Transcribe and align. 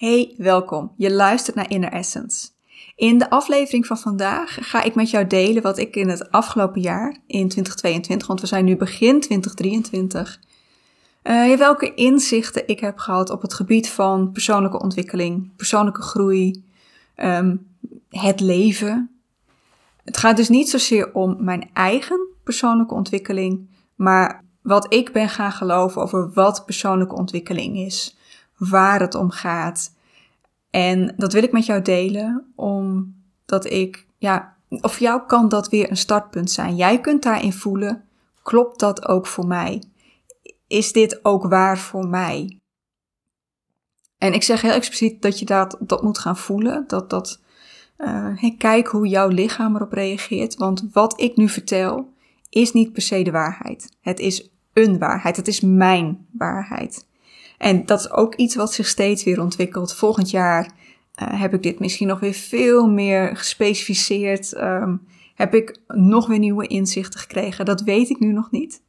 Hey, 0.00 0.34
welkom. 0.36 0.92
Je 0.96 1.12
luistert 1.12 1.56
naar 1.56 1.70
Inner 1.70 1.92
Essence. 1.92 2.48
In 2.96 3.18
de 3.18 3.30
aflevering 3.30 3.86
van 3.86 3.98
vandaag 3.98 4.58
ga 4.60 4.82
ik 4.82 4.94
met 4.94 5.10
jou 5.10 5.26
delen 5.26 5.62
wat 5.62 5.78
ik 5.78 5.96
in 5.96 6.08
het 6.08 6.30
afgelopen 6.30 6.80
jaar, 6.80 7.10
in 7.26 7.48
2022, 7.48 8.26
want 8.26 8.40
we 8.40 8.46
zijn 8.46 8.64
nu 8.64 8.76
begin 8.76 9.20
2023, 9.20 10.40
uh, 11.22 11.56
welke 11.56 11.94
inzichten 11.94 12.68
ik 12.68 12.80
heb 12.80 12.98
gehad 12.98 13.30
op 13.30 13.42
het 13.42 13.54
gebied 13.54 13.88
van 13.88 14.32
persoonlijke 14.32 14.80
ontwikkeling, 14.80 15.56
persoonlijke 15.56 16.02
groei, 16.02 16.64
um, 17.16 17.66
het 18.08 18.40
leven. 18.40 19.10
Het 20.04 20.16
gaat 20.16 20.36
dus 20.36 20.48
niet 20.48 20.70
zozeer 20.70 21.14
om 21.14 21.36
mijn 21.44 21.70
eigen 21.72 22.28
persoonlijke 22.44 22.94
ontwikkeling, 22.94 23.68
maar 23.94 24.44
wat 24.62 24.94
ik 24.94 25.12
ben 25.12 25.28
gaan 25.28 25.52
geloven 25.52 26.02
over 26.02 26.32
wat 26.32 26.64
persoonlijke 26.64 27.14
ontwikkeling 27.14 27.76
is 27.76 28.18
waar 28.68 29.00
het 29.00 29.14
om 29.14 29.30
gaat. 29.30 29.94
En 30.70 31.14
dat 31.16 31.32
wil 31.32 31.42
ik 31.42 31.52
met 31.52 31.66
jou 31.66 31.82
delen, 31.82 32.52
omdat 32.54 33.64
ik, 33.64 34.06
ja, 34.18 34.56
of 34.68 34.98
jou 34.98 35.22
kan 35.26 35.48
dat 35.48 35.68
weer 35.68 35.90
een 35.90 35.96
startpunt 35.96 36.50
zijn. 36.50 36.76
Jij 36.76 37.00
kunt 37.00 37.22
daarin 37.22 37.52
voelen, 37.52 38.04
klopt 38.42 38.80
dat 38.80 39.08
ook 39.08 39.26
voor 39.26 39.46
mij? 39.46 39.82
Is 40.66 40.92
dit 40.92 41.24
ook 41.24 41.48
waar 41.48 41.78
voor 41.78 42.08
mij? 42.08 42.58
En 44.18 44.32
ik 44.32 44.42
zeg 44.42 44.60
heel 44.60 44.72
expliciet 44.72 45.22
dat 45.22 45.38
je 45.38 45.44
dat, 45.44 45.76
dat 45.80 46.02
moet 46.02 46.18
gaan 46.18 46.36
voelen, 46.36 46.84
dat 46.86 47.10
dat, 47.10 47.40
uh, 47.98 48.50
kijk 48.58 48.86
hoe 48.86 49.06
jouw 49.06 49.28
lichaam 49.28 49.76
erop 49.76 49.92
reageert, 49.92 50.56
want 50.56 50.88
wat 50.92 51.20
ik 51.20 51.36
nu 51.36 51.48
vertel 51.48 52.12
is 52.48 52.72
niet 52.72 52.92
per 52.92 53.02
se 53.02 53.22
de 53.22 53.30
waarheid. 53.30 53.96
Het 54.00 54.18
is 54.18 54.50
een 54.72 54.98
waarheid, 54.98 55.36
het 55.36 55.48
is 55.48 55.60
mijn 55.60 56.26
waarheid. 56.32 57.08
En 57.60 57.86
dat 57.86 58.00
is 58.00 58.10
ook 58.10 58.34
iets 58.34 58.54
wat 58.54 58.72
zich 58.72 58.86
steeds 58.86 59.24
weer 59.24 59.40
ontwikkelt. 59.40 59.94
Volgend 59.94 60.30
jaar 60.30 60.64
uh, 60.64 61.40
heb 61.40 61.54
ik 61.54 61.62
dit 61.62 61.78
misschien 61.78 62.06
nog 62.06 62.20
weer 62.20 62.32
veel 62.32 62.88
meer 62.88 63.36
gespecificeerd. 63.36 64.56
Um, 64.56 65.06
heb 65.34 65.54
ik 65.54 65.80
nog 65.86 66.26
weer 66.26 66.38
nieuwe 66.38 66.66
inzichten 66.66 67.20
gekregen? 67.20 67.64
Dat 67.64 67.80
weet 67.80 68.10
ik 68.10 68.20
nu 68.20 68.32
nog 68.32 68.50
niet. 68.50 68.82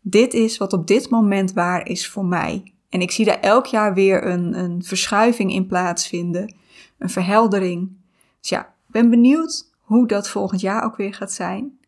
Dit 0.00 0.34
is 0.34 0.56
wat 0.56 0.72
op 0.72 0.86
dit 0.86 1.10
moment 1.10 1.52
waar 1.52 1.88
is 1.88 2.08
voor 2.08 2.24
mij. 2.24 2.72
En 2.88 3.00
ik 3.00 3.10
zie 3.10 3.24
daar 3.24 3.40
elk 3.40 3.66
jaar 3.66 3.94
weer 3.94 4.26
een, 4.26 4.58
een 4.58 4.82
verschuiving 4.82 5.52
in 5.52 5.66
plaatsvinden, 5.66 6.54
een 6.98 7.10
verheldering. 7.10 7.90
Dus 8.40 8.48
ja, 8.48 8.60
ik 8.60 8.92
ben 8.92 9.10
benieuwd 9.10 9.70
hoe 9.80 10.06
dat 10.06 10.28
volgend 10.28 10.60
jaar 10.60 10.84
ook 10.84 10.96
weer 10.96 11.14
gaat 11.14 11.32
zijn. 11.32 11.78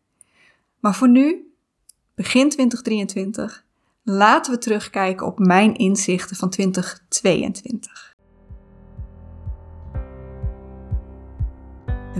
Maar 0.79 0.95
voor 0.95 1.09
nu, 1.09 1.53
begin 2.15 2.49
2023, 2.49 3.67
Laten 4.03 4.53
we 4.53 4.59
terugkijken 4.59 5.25
op 5.25 5.39
mijn 5.39 5.75
inzichten 5.75 6.35
van 6.35 6.49
2022. 6.49 8.15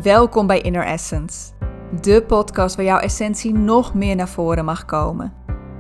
Welkom 0.04 0.48
bij 0.48 0.62
Inner 0.62 0.86
Essence, 0.86 1.52
de 2.02 2.24
podcast 2.28 2.76
waar 2.76 2.86
jouw 2.86 3.00
essentie 3.00 3.54
nog 3.54 3.94
meer 3.94 4.16
naar 4.16 4.30
voren 4.30 4.66
mag 4.66 4.86
komen. 4.86 5.34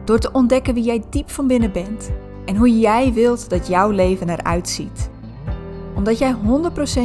Door 0.05 0.19
te 0.19 0.31
ontdekken 0.31 0.73
wie 0.73 0.83
jij 0.83 1.03
diep 1.09 1.29
van 1.29 1.47
binnen 1.47 1.71
bent 1.71 2.11
en 2.45 2.55
hoe 2.55 2.79
jij 2.79 3.13
wilt 3.13 3.49
dat 3.49 3.67
jouw 3.67 3.89
leven 3.89 4.29
eruit 4.29 4.69
ziet. 4.69 5.09
Omdat 5.95 6.17
jij 6.17 6.35
100% 6.35 6.37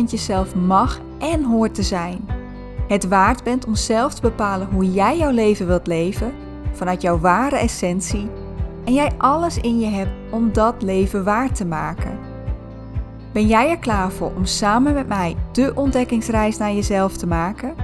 jezelf 0.07 0.55
mag 0.55 1.01
en 1.19 1.43
hoort 1.43 1.75
te 1.75 1.83
zijn. 1.83 2.29
Het 2.89 3.09
waard 3.09 3.45
bent 3.45 3.67
om 3.67 3.75
zelf 3.75 4.15
te 4.15 4.21
bepalen 4.21 4.69
hoe 4.73 4.93
jij 4.93 5.17
jouw 5.17 5.33
leven 5.33 5.67
wilt 5.67 5.87
leven 5.87 6.35
vanuit 6.73 7.03
jouw 7.03 7.19
ware 7.19 7.57
essentie 7.57 8.31
en 8.85 8.93
jij 8.95 9.13
alles 9.19 9.59
in 9.59 9.79
je 9.79 9.87
hebt 9.87 10.11
om 10.31 10.53
dat 10.53 10.83
leven 10.83 11.25
waar 11.25 11.53
te 11.53 11.65
maken. 11.65 12.19
Ben 13.33 13.47
jij 13.47 13.71
er 13.71 13.79
klaar 13.79 14.13
voor 14.13 14.33
om 14.37 14.45
samen 14.45 14.95
met 14.95 15.09
mij 15.09 15.37
de 15.53 15.73
ontdekkingsreis 15.75 16.57
naar 16.57 16.73
jezelf 16.73 17.17
te 17.17 17.27
maken, 17.27 17.75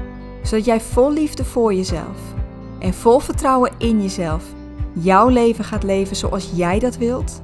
zodat 0.42 0.64
jij 0.64 0.80
vol 0.80 1.12
liefde 1.12 1.44
voor 1.44 1.74
jezelf 1.74 2.34
en 2.78 2.94
vol 2.94 3.18
vertrouwen 3.18 3.72
in 3.78 4.02
jezelf 4.02 4.44
jouw 4.92 5.28
leven 5.28 5.64
gaat 5.64 5.82
leven 5.82 6.16
zoals 6.16 6.50
jij 6.54 6.78
dat 6.78 6.96
wilt? 6.96 7.42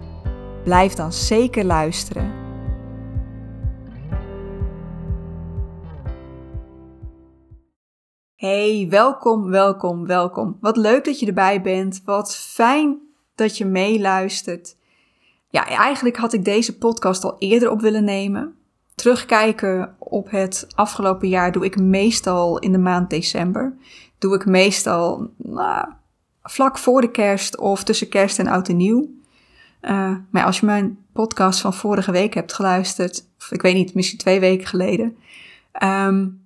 Blijf 0.64 0.94
dan 0.94 1.12
zeker 1.12 1.64
luisteren. 1.64 2.32
Hey, 8.34 8.86
welkom, 8.90 9.50
welkom, 9.50 10.06
welkom. 10.06 10.56
Wat 10.60 10.76
leuk 10.76 11.04
dat 11.04 11.20
je 11.20 11.26
erbij 11.26 11.62
bent. 11.62 12.02
Wat 12.04 12.36
fijn 12.36 13.05
dat 13.36 13.58
je 13.58 13.64
meeluistert. 13.64 14.76
Ja, 15.48 15.66
eigenlijk 15.66 16.16
had 16.16 16.32
ik 16.32 16.44
deze 16.44 16.78
podcast 16.78 17.24
al 17.24 17.36
eerder 17.38 17.70
op 17.70 17.80
willen 17.80 18.04
nemen. 18.04 18.54
Terugkijken 18.94 19.96
op 19.98 20.30
het 20.30 20.66
afgelopen 20.74 21.28
jaar 21.28 21.52
doe 21.52 21.64
ik 21.64 21.80
meestal 21.80 22.58
in 22.58 22.72
de 22.72 22.78
maand 22.78 23.10
december. 23.10 23.76
Doe 24.18 24.34
ik 24.34 24.46
meestal 24.46 25.30
nou, 25.36 25.88
vlak 26.42 26.78
voor 26.78 27.00
de 27.00 27.10
kerst 27.10 27.58
of 27.58 27.84
tussen 27.84 28.08
kerst 28.08 28.38
en 28.38 28.46
oud 28.46 28.68
en 28.68 28.76
nieuw. 28.76 29.08
Uh, 29.82 30.16
maar 30.30 30.44
als 30.44 30.60
je 30.60 30.66
mijn 30.66 30.98
podcast 31.12 31.60
van 31.60 31.74
vorige 31.74 32.12
week 32.12 32.34
hebt 32.34 32.52
geluisterd, 32.52 33.26
of 33.38 33.52
ik 33.52 33.62
weet 33.62 33.74
niet, 33.74 33.94
misschien 33.94 34.18
twee 34.18 34.40
weken 34.40 34.66
geleden, 34.66 35.16
um, 35.82 36.44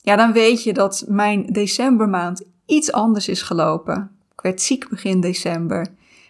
ja, 0.00 0.16
dan 0.16 0.32
weet 0.32 0.62
je 0.62 0.72
dat 0.72 1.04
mijn 1.08 1.46
decembermaand 1.46 2.42
iets 2.66 2.92
anders 2.92 3.28
is 3.28 3.42
gelopen. 3.42 4.10
Ik 4.32 4.40
werd 4.40 4.62
ziek 4.62 4.88
begin 4.88 5.20
december. 5.20 5.86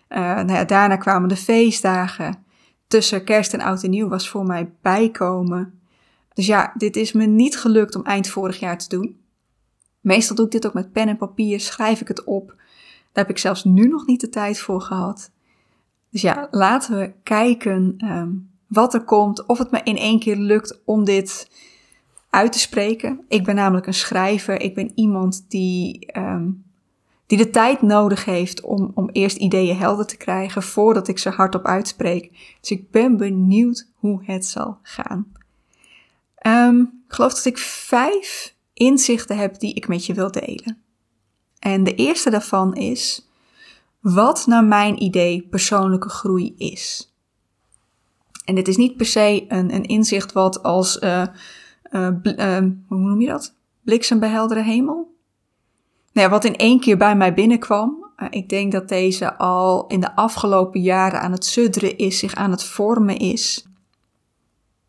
Uh, 0.09 0.19
nou 0.19 0.53
ja, 0.53 0.65
daarna 0.65 0.97
kwamen 0.97 1.29
de 1.29 1.37
feestdagen. 1.37 2.45
Tussen 2.87 3.25
kerst 3.25 3.53
en 3.53 3.61
oud 3.61 3.83
en 3.83 3.91
nieuw 3.91 4.09
was 4.09 4.29
voor 4.29 4.47
mij 4.47 4.73
bijkomen. 4.83 5.79
Dus 6.35 6.47
ja, 6.47 6.73
dit 6.77 6.97
is 6.97 7.13
me 7.13 7.27
niet 7.27 7.59
gelukt 7.59 7.95
om 7.95 8.05
eind 8.05 8.29
vorig 8.29 8.59
jaar 8.59 8.79
te 8.79 8.89
doen. 8.89 9.17
Meestal 10.01 10.37
doe 10.37 10.45
ik 10.47 10.53
dit 10.53 10.67
ook 10.67 10.75
met 10.75 10.93
pen 10.93 11.09
en 11.09 11.17
papier, 11.17 11.61
schrijf 11.61 12.01
ik 12.01 12.09
het 12.09 12.25
op. 12.25 12.47
Daar 13.13 13.25
heb 13.25 13.31
ik 13.31 13.39
zelfs 13.39 13.65
nu 13.65 13.89
nog 13.89 14.07
niet 14.07 14.21
de 14.21 14.29
tijd 14.29 14.59
voor 14.59 14.81
gehad. 14.81 15.31
Dus 16.11 16.23
ja, 16.23 16.49
laten 16.51 16.99
we 16.99 17.13
kijken 17.23 17.97
um, 18.05 18.51
wat 18.69 18.95
er 18.95 19.05
komt, 19.05 19.47
of 19.47 19.59
het 19.59 19.71
me 19.71 19.81
in 19.83 19.97
één 19.97 20.19
keer 20.19 20.37
lukt 20.37 20.81
om 20.85 21.05
dit 21.05 21.51
uit 22.31 22.53
te 22.53 22.59
spreken. 22.59 23.25
Ik 23.29 23.45
ben 23.45 23.55
namelijk 23.55 23.87
een 23.87 23.95
schrijver. 23.95 24.61
Ik 24.61 24.75
ben 24.75 24.93
iemand 24.95 25.45
die 25.49 26.17
um, 26.19 26.64
die 27.27 27.39
de 27.39 27.51
tijd 27.51 27.83
nodig 27.83 28.25
heeft 28.25 28.61
om, 28.61 28.91
om 28.95 29.11
eerst 29.11 29.37
ideeën 29.37 29.77
helder 29.77 30.07
te 30.07 30.17
krijgen 30.17 30.63
voordat 30.63 31.09
ik 31.09 31.19
ze 31.19 31.31
hardop 31.31 31.67
uitspreek. 31.67 32.57
Dus 32.61 32.71
ik 32.71 32.91
ben 32.91 33.17
benieuwd 33.17 33.89
hoe 33.95 34.21
het 34.25 34.47
zal 34.47 34.79
gaan. 34.83 35.33
Um, 36.47 36.81
ik 37.09 37.15
geloof 37.15 37.35
dat 37.35 37.45
ik 37.45 37.59
vijf 37.59 38.55
inzichten 38.73 39.37
heb 39.37 39.59
die 39.59 39.75
ik 39.75 39.89
met 39.89 40.07
je 40.07 40.15
wil 40.15 40.31
delen. 40.31 40.83
En 41.59 41.85
de 41.85 41.95
eerste 41.95 42.31
daarvan 42.31 42.75
is 42.75 43.29
wat 44.01 44.47
naar 44.47 44.65
mijn 44.65 45.03
idee 45.03 45.47
persoonlijke 45.51 46.09
groei 46.09 46.55
is. 46.57 47.13
En 48.45 48.55
dit 48.55 48.69
is 48.69 48.77
niet 48.77 48.97
per 48.97 49.07
se 49.07 49.45
een, 49.49 49.75
een 49.75 49.85
inzicht 49.85 50.33
wat 50.33 50.63
als, 50.63 51.01
uh, 51.01 51.27
uh, 51.91 52.09
uh, 52.23 52.59
hoe 52.87 52.99
noem 52.99 53.21
je 53.21 53.27
dat? 53.27 53.55
Bliksem 53.83 54.23
hemel? 54.23 55.14
Nou 56.15 56.29
wat 56.29 56.45
in 56.45 56.57
één 56.57 56.81
keer 56.81 56.97
bij 56.97 57.17
mij 57.17 57.35
binnenkwam, 57.35 58.13
uh, 58.17 58.29
ik 58.31 58.49
denk 58.49 58.73
dat 58.73 58.89
deze 58.89 59.37
al 59.37 59.87
in 59.87 60.01
de 60.01 60.17
afgelopen 60.17 60.81
jaren 60.81 61.21
aan 61.21 61.33
het 61.33 61.45
sudderen 61.45 61.99
is, 61.99 62.19
zich 62.19 62.35
aan 62.35 62.51
het 62.51 62.65
vormen 62.65 63.19
is. 63.19 63.67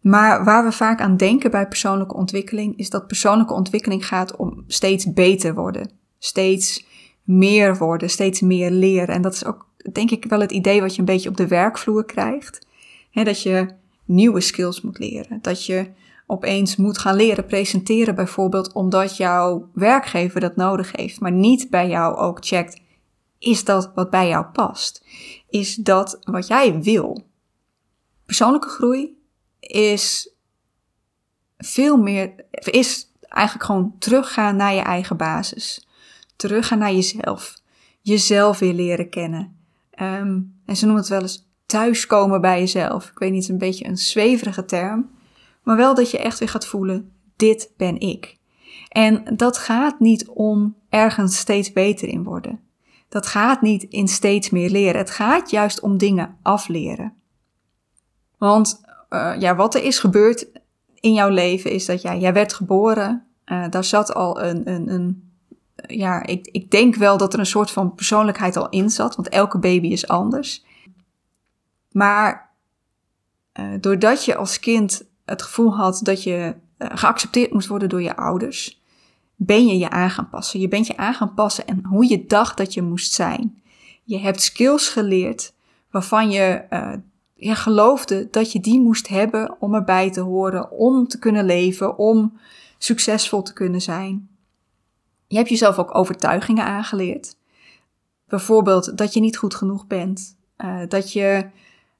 Maar 0.01 0.43
waar 0.43 0.63
we 0.63 0.71
vaak 0.71 1.01
aan 1.01 1.17
denken 1.17 1.51
bij 1.51 1.67
persoonlijke 1.67 2.15
ontwikkeling, 2.15 2.77
is 2.77 2.89
dat 2.89 3.07
persoonlijke 3.07 3.53
ontwikkeling 3.53 4.07
gaat 4.07 4.35
om 4.35 4.63
steeds 4.67 5.13
beter 5.13 5.53
worden. 5.53 5.91
Steeds 6.19 6.85
meer 7.23 7.77
worden, 7.77 8.09
steeds 8.09 8.41
meer 8.41 8.71
leren. 8.71 9.15
En 9.15 9.21
dat 9.21 9.33
is 9.33 9.45
ook, 9.45 9.67
denk 9.91 10.11
ik, 10.11 10.25
wel 10.25 10.39
het 10.39 10.51
idee 10.51 10.81
wat 10.81 10.93
je 10.93 10.99
een 10.99 11.05
beetje 11.05 11.29
op 11.29 11.37
de 11.37 11.47
werkvloer 11.47 12.05
krijgt. 12.05 12.67
dat 13.11 13.41
je 13.41 13.67
nieuwe 14.05 14.41
skills 14.41 14.81
moet 14.81 14.99
leren. 14.99 15.39
Dat 15.41 15.65
je 15.65 15.87
opeens 16.25 16.75
moet 16.75 16.97
gaan 16.97 17.15
leren 17.15 17.45
presenteren, 17.45 18.15
bijvoorbeeld 18.15 18.73
omdat 18.73 19.17
jouw 19.17 19.69
werkgever 19.73 20.39
dat 20.39 20.55
nodig 20.55 20.91
heeft, 20.95 21.19
maar 21.19 21.31
niet 21.31 21.69
bij 21.69 21.87
jou 21.87 22.15
ook 22.15 22.45
checkt: 22.45 22.81
is 23.39 23.63
dat 23.63 23.91
wat 23.95 24.09
bij 24.09 24.27
jou 24.27 24.45
past? 24.45 25.05
Is 25.49 25.75
dat 25.75 26.19
wat 26.21 26.47
jij 26.47 26.81
wil? 26.81 27.23
Persoonlijke 28.25 28.69
groei 28.69 29.17
is 29.59 30.33
veel 31.57 31.97
meer, 31.97 32.45
is 32.51 33.11
eigenlijk 33.19 33.65
gewoon 33.65 33.95
teruggaan 33.99 34.55
naar 34.55 34.73
je 34.73 34.81
eigen 34.81 35.17
basis. 35.17 35.87
Teruggaan 36.35 36.77
naar 36.77 36.93
jezelf. 36.93 37.53
Jezelf 38.01 38.59
weer 38.59 38.73
leren 38.73 39.09
kennen. 39.09 39.57
Ehm, 39.91 40.39
en 40.65 40.75
ze 40.75 40.85
noemen 40.85 41.01
het 41.01 41.11
wel 41.11 41.21
eens 41.21 41.47
thuiskomen 41.65 42.41
bij 42.41 42.59
jezelf. 42.59 43.09
Ik 43.09 43.19
weet 43.19 43.31
niet, 43.31 43.49
een 43.49 43.57
beetje 43.57 43.85
een 43.85 43.97
zweverige 43.97 44.65
term. 44.65 45.09
Maar 45.65 45.75
wel 45.75 45.95
dat 45.95 46.11
je 46.11 46.17
echt 46.17 46.39
weer 46.39 46.49
gaat 46.49 46.67
voelen, 46.67 47.11
dit 47.35 47.71
ben 47.77 47.99
ik. 47.99 48.37
En 48.89 49.35
dat 49.35 49.57
gaat 49.57 49.99
niet 49.99 50.27
om 50.27 50.75
ergens 50.89 51.37
steeds 51.37 51.73
beter 51.73 52.07
in 52.07 52.23
worden. 52.23 52.59
Dat 53.09 53.25
gaat 53.25 53.61
niet 53.61 53.83
in 53.83 54.07
steeds 54.07 54.49
meer 54.49 54.69
leren. 54.69 54.97
Het 54.97 55.09
gaat 55.09 55.49
juist 55.49 55.79
om 55.79 55.97
dingen 55.97 56.37
afleren. 56.41 57.13
Want 58.37 58.81
uh, 59.09 59.35
ja, 59.39 59.55
wat 59.55 59.75
er 59.75 59.83
is 59.83 59.99
gebeurd 59.99 60.47
in 60.99 61.13
jouw 61.13 61.29
leven 61.29 61.71
is 61.71 61.85
dat 61.85 62.01
jij 62.01 62.33
werd 62.33 62.53
geboren. 62.53 63.25
Uh, 63.45 63.69
daar 63.69 63.83
zat 63.83 64.13
al 64.13 64.43
een, 64.43 64.69
een, 64.69 64.89
een 64.89 65.31
ja, 65.75 66.25
ik, 66.25 66.47
ik 66.51 66.71
denk 66.71 66.95
wel 66.95 67.17
dat 67.17 67.33
er 67.33 67.39
een 67.39 67.45
soort 67.45 67.71
van 67.71 67.95
persoonlijkheid 67.95 68.57
al 68.57 68.69
in 68.69 68.89
zat, 68.89 69.15
want 69.15 69.29
elke 69.29 69.57
baby 69.57 69.87
is 69.87 70.07
anders. 70.07 70.65
Maar 71.91 72.53
uh, 73.59 73.73
doordat 73.79 74.25
je 74.25 74.35
als 74.35 74.59
kind 74.59 75.05
het 75.25 75.41
gevoel 75.41 75.75
had 75.75 75.99
dat 76.03 76.23
je 76.23 76.55
uh, 76.77 76.87
geaccepteerd 76.93 77.53
moest 77.53 77.67
worden 77.67 77.89
door 77.89 78.01
je 78.01 78.15
ouders, 78.15 78.81
ben 79.35 79.67
je 79.67 79.77
je 79.77 79.89
aan 79.89 80.09
gaan 80.09 80.29
passen. 80.29 80.59
Je 80.59 80.67
bent 80.67 80.87
je 80.87 80.97
aan 80.97 81.13
gaan 81.13 81.33
passen 81.33 81.67
en 81.67 81.85
hoe 81.85 82.09
je 82.09 82.25
dacht 82.25 82.57
dat 82.57 82.73
je 82.73 82.81
moest 82.81 83.13
zijn. 83.13 83.61
Je 84.03 84.19
hebt 84.19 84.41
skills 84.41 84.87
geleerd 84.87 85.53
waarvan 85.91 86.31
je, 86.31 86.65
uh, 86.69 86.93
je 87.33 87.55
geloofde 87.55 88.27
dat 88.31 88.51
je 88.51 88.59
die 88.59 88.79
moest 88.79 89.07
hebben 89.07 89.55
om 89.59 89.73
erbij 89.73 90.11
te 90.11 90.21
horen, 90.21 90.71
om 90.71 91.07
te 91.07 91.19
kunnen 91.19 91.45
leven, 91.45 91.97
om 91.97 92.39
succesvol 92.77 93.41
te 93.41 93.53
kunnen 93.53 93.81
zijn. 93.81 94.29
Je 95.27 95.37
hebt 95.37 95.49
jezelf 95.49 95.77
ook 95.77 95.95
overtuigingen 95.95 96.65
aangeleerd. 96.65 97.37
Bijvoorbeeld 98.27 98.97
dat 98.97 99.13
je 99.13 99.19
niet 99.19 99.37
goed 99.37 99.55
genoeg 99.55 99.87
bent, 99.87 100.37
uh, 100.57 100.79
dat 100.87 101.13
je 101.13 101.49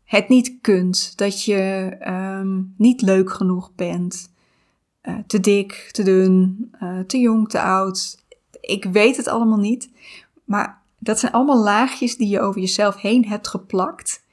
het 0.05 0.29
niet 0.29 0.57
kunt, 0.61 1.17
dat 1.17 1.43
je 1.43 1.95
um, 2.07 2.73
niet 2.77 3.01
leuk 3.01 3.31
genoeg 3.31 3.71
bent, 3.75 4.33
uh, 5.03 5.17
te 5.27 5.39
dik, 5.39 5.89
te 5.91 6.03
dun, 6.03 6.71
uh, 6.81 6.99
te 6.99 7.17
jong, 7.17 7.49
te 7.49 7.61
oud. 7.61 8.23
Ik 8.61 8.85
weet 8.85 9.17
het 9.17 9.27
allemaal 9.27 9.57
niet, 9.57 9.89
maar 10.43 10.81
dat 10.99 11.19
zijn 11.19 11.31
allemaal 11.31 11.63
laagjes 11.63 12.17
die 12.17 12.27
je 12.27 12.41
over 12.41 12.61
jezelf 12.61 12.95
heen 12.95 13.25
hebt 13.25 13.47
geplakt, 13.47 14.23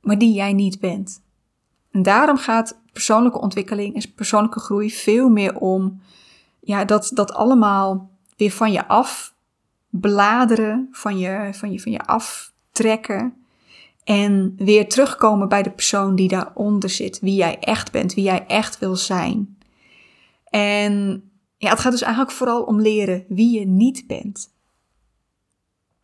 maar 0.00 0.18
die 0.18 0.32
jij 0.32 0.52
niet 0.52 0.80
bent. 0.80 1.22
En 1.90 2.02
daarom 2.02 2.36
gaat 2.36 2.80
persoonlijke 2.92 3.40
ontwikkeling 3.40 3.94
en 3.94 4.14
persoonlijke 4.14 4.60
groei 4.60 4.90
veel 4.90 5.28
meer 5.28 5.58
om 5.58 6.00
ja, 6.60 6.84
dat, 6.84 7.10
dat 7.14 7.32
allemaal 7.32 8.10
weer 8.36 8.50
van 8.50 8.72
je 8.72 8.88
af 8.88 9.34
bladeren, 9.90 10.88
van 10.92 11.18
je, 11.18 11.48
van 11.52 11.72
je, 11.72 11.80
van 11.80 11.92
je 11.92 12.04
aftrekken. 12.04 13.34
En 14.08 14.54
weer 14.56 14.88
terugkomen 14.88 15.48
bij 15.48 15.62
de 15.62 15.70
persoon 15.70 16.14
die 16.14 16.28
daaronder 16.28 16.90
zit. 16.90 17.20
Wie 17.20 17.34
jij 17.34 17.58
echt 17.58 17.92
bent, 17.92 18.14
wie 18.14 18.24
jij 18.24 18.46
echt 18.46 18.78
wil 18.78 18.96
zijn. 18.96 19.58
En 20.44 21.22
ja, 21.56 21.70
het 21.70 21.80
gaat 21.80 21.92
dus 21.92 22.02
eigenlijk 22.02 22.32
vooral 22.32 22.62
om 22.62 22.80
leren 22.80 23.24
wie 23.28 23.58
je 23.58 23.66
niet 23.66 24.06
bent. 24.06 24.54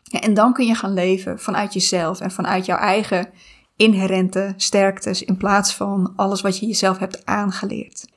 Ja, 0.02 0.20
en 0.20 0.34
dan 0.34 0.52
kun 0.52 0.66
je 0.66 0.74
gaan 0.74 0.94
leven 0.94 1.38
vanuit 1.38 1.72
jezelf 1.72 2.20
en 2.20 2.30
vanuit 2.30 2.66
jouw 2.66 2.78
eigen 2.78 3.30
inherente 3.76 4.54
sterktes 4.56 5.22
in 5.22 5.36
plaats 5.36 5.74
van 5.74 6.12
alles 6.16 6.40
wat 6.40 6.58
je 6.58 6.66
jezelf 6.66 6.98
hebt 6.98 7.26
aangeleerd. 7.26 8.08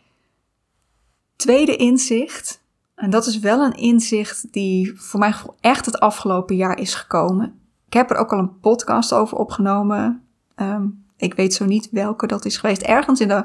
Tweede 1.36 1.76
inzicht, 1.76 2.64
en 2.96 3.10
dat 3.10 3.26
is 3.26 3.40
wel 3.40 3.64
een 3.64 3.78
inzicht 3.78 4.54
die 4.54 5.02
voor 5.02 5.20
mij 5.20 5.34
echt 5.60 5.86
het 5.86 6.00
afgelopen 6.00 6.56
jaar 6.56 6.80
is 6.80 6.94
gekomen. 6.94 7.67
Ik 7.88 7.94
heb 7.94 8.10
er 8.10 8.18
ook 8.18 8.34
al 8.34 8.40
een 8.40 8.60
podcast 8.60 9.14
over 9.14 9.38
opgenomen. 9.38 10.28
Um, 10.56 11.06
ik 11.18 11.34
weet 11.34 11.54
zo 11.54 11.66
niet 11.66 11.90
welke 11.92 12.28
dat 12.28 12.46
is 12.46 12.58
geweest. 12.58 12.82
Ergens 12.82 13.20
in 13.20 13.28
de. 13.28 13.44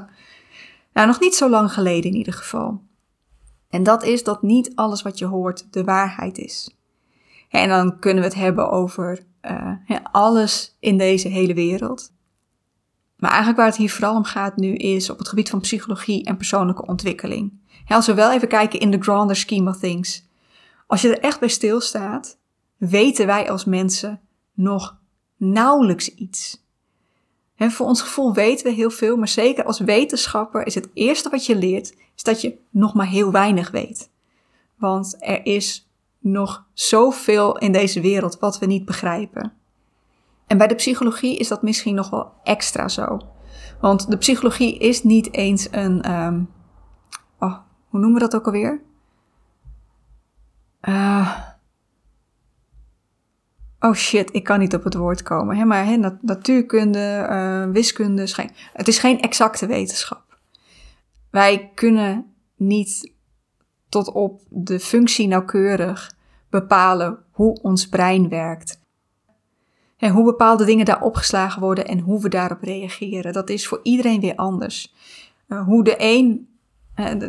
Nou, 0.93 1.06
nog 1.06 1.21
niet 1.21 1.35
zo 1.35 1.50
lang 1.50 1.73
geleden 1.73 2.11
in 2.11 2.17
ieder 2.17 2.33
geval. 2.33 2.83
En 3.71 3.83
dat 3.83 4.03
is 4.03 4.25
dat 4.25 4.43
niet 4.43 4.73
alles 4.75 5.03
wat 5.03 5.19
je 5.19 5.25
hoort 5.25 5.73
de 5.73 5.85
waarheid 5.85 6.39
is. 6.39 6.77
En 7.49 7.69
dan 7.69 7.99
kunnen 7.99 8.23
we 8.23 8.29
het 8.29 8.39
hebben 8.39 8.71
over 8.71 9.21
uh, 9.43 9.97
alles 10.03 10.77
in 10.81 10.99
deze 10.99 11.29
hele 11.29 11.55
wereld. 11.55 12.12
Maar 13.17 13.31
eigenlijk 13.31 13.59
waar 13.59 13.69
het 13.69 13.77
hier 13.77 13.91
vooral 13.91 14.17
om 14.17 14.25
gaat 14.25 14.56
nu 14.56 14.75
is 14.75 15.11
op 15.11 15.19
het 15.19 15.29
gebied 15.29 15.50
van 15.50 15.61
psychologie 15.61 16.25
en 16.25 16.37
persoonlijke 16.37 16.87
ontwikkeling. 16.87 17.61
Als 17.87 18.06
we 18.06 18.15
wel 18.15 18.33
even 18.33 18.49
kijken 18.49 18.81
in 18.81 18.91
the 18.91 19.00
grander 19.00 19.37
scheme 19.37 19.71
of 19.71 19.79
things. 19.79 20.29
Als 20.87 21.03
je 21.03 21.09
er 21.17 21.23
echt 21.23 21.41
bij 21.41 21.49
stilstaat, 21.49 22.39
weten 22.77 23.27
wij 23.27 23.50
als 23.50 23.65
mensen 23.65 24.21
nog 24.53 24.99
nauwelijks 25.37 26.09
iets. 26.09 26.67
En 27.57 27.71
voor 27.71 27.87
ons 27.87 28.03
gevoel 28.03 28.35
weten 28.35 28.67
we 28.67 28.73
heel 28.73 28.91
veel, 28.91 29.17
maar 29.17 29.29
zeker 29.29 29.65
als 29.65 29.81
wetenschapper 29.81 30.67
is 30.67 30.75
het 30.75 30.89
eerste 30.95 31.29
wat 31.29 31.47
je 31.47 31.57
leert, 31.57 31.97
is 32.15 32.23
dat 32.23 32.41
je 32.41 32.59
nog 32.71 32.95
maar 32.95 33.07
heel 33.07 33.31
weinig 33.31 33.71
weet. 33.71 34.11
Want 34.77 35.17
er 35.19 35.47
is 35.47 35.91
nog 36.19 36.67
zoveel 36.73 37.59
in 37.59 37.73
deze 37.73 38.01
wereld 38.01 38.39
wat 38.39 38.59
we 38.59 38.67
niet 38.67 38.85
begrijpen. 38.85 39.53
En 40.47 40.59
bij 40.59 40.67
de 40.67 40.75
psychologie 40.75 41.37
is 41.37 41.49
dat 41.49 41.63
misschien 41.63 41.95
nog 41.95 42.11
wel 42.11 42.33
extra 42.43 42.89
zo. 42.89 43.19
Want 43.81 44.11
de 44.11 44.17
psychologie 44.17 44.79
is 44.79 45.03
niet 45.03 45.33
eens 45.33 45.69
een. 45.71 46.13
Um, 46.13 46.51
oh, 47.39 47.59
hoe 47.89 48.01
noemen 48.01 48.21
we 48.21 48.29
dat 48.29 48.35
ook 48.35 48.47
alweer? 48.47 48.81
Uh, 50.83 51.39
oh 53.82 53.94
shit, 53.94 54.34
ik 54.34 54.44
kan 54.44 54.58
niet 54.58 54.75
op 54.75 54.84
het 54.84 54.94
woord 54.94 55.23
komen. 55.23 55.56
Hè? 55.56 55.64
Maar 55.64 55.87
hè, 55.87 55.96
natuurkunde, 56.20 57.26
uh, 57.31 57.73
wiskunde, 57.73 58.29
het 58.73 58.88
is 58.88 58.99
geen 58.99 59.20
exacte 59.20 59.67
wetenschap. 59.67 60.38
Wij 61.31 61.70
kunnen 61.75 62.34
niet 62.56 63.12
tot 63.88 64.12
op 64.12 64.40
de 64.49 64.81
functie 64.81 65.26
nauwkeurig 65.26 66.14
bepalen 66.50 67.19
hoe 67.31 67.61
ons 67.62 67.88
brein 67.88 68.29
werkt. 68.29 68.81
En 69.96 70.12
hoe 70.12 70.25
bepaalde 70.25 70.64
dingen 70.64 70.84
daar 70.84 71.02
opgeslagen 71.02 71.61
worden 71.61 71.87
en 71.87 71.99
hoe 71.99 72.20
we 72.20 72.29
daarop 72.29 72.62
reageren. 72.62 73.32
Dat 73.32 73.50
is 73.50 73.67
voor 73.67 73.81
iedereen 73.82 74.20
weer 74.20 74.37
anders. 74.37 74.94
Uh, 75.49 75.64
hoe 75.64 75.84
de 75.84 75.94
een, 75.99 76.49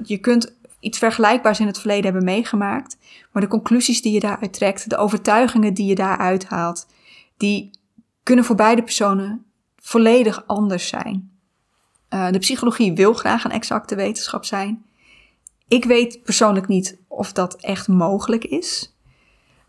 je 0.03 0.17
kunt 0.17 0.55
iets 0.83 0.97
vergelijkbaars 0.97 1.59
in 1.59 1.67
het 1.67 1.79
verleden 1.79 2.03
hebben 2.03 2.23
meegemaakt, 2.23 2.97
maar 3.31 3.41
de 3.41 3.47
conclusies 3.47 4.01
die 4.01 4.13
je 4.13 4.19
daaruit 4.19 4.53
trekt, 4.53 4.89
de 4.89 4.97
overtuigingen 4.97 5.73
die 5.73 5.85
je 5.85 5.95
daaruit 5.95 6.45
haalt, 6.45 6.87
die 7.37 7.69
kunnen 8.23 8.45
voor 8.45 8.55
beide 8.55 8.83
personen 8.83 9.45
volledig 9.75 10.43
anders 10.47 10.87
zijn. 10.87 11.31
Uh, 12.09 12.31
de 12.31 12.39
psychologie 12.39 12.93
wil 12.93 13.13
graag 13.13 13.43
een 13.43 13.51
exacte 13.51 13.95
wetenschap 13.95 14.45
zijn. 14.45 14.85
Ik 15.67 15.85
weet 15.85 16.23
persoonlijk 16.23 16.67
niet 16.67 16.97
of 17.07 17.31
dat 17.31 17.55
echt 17.55 17.87
mogelijk 17.87 18.43
is. 18.43 18.97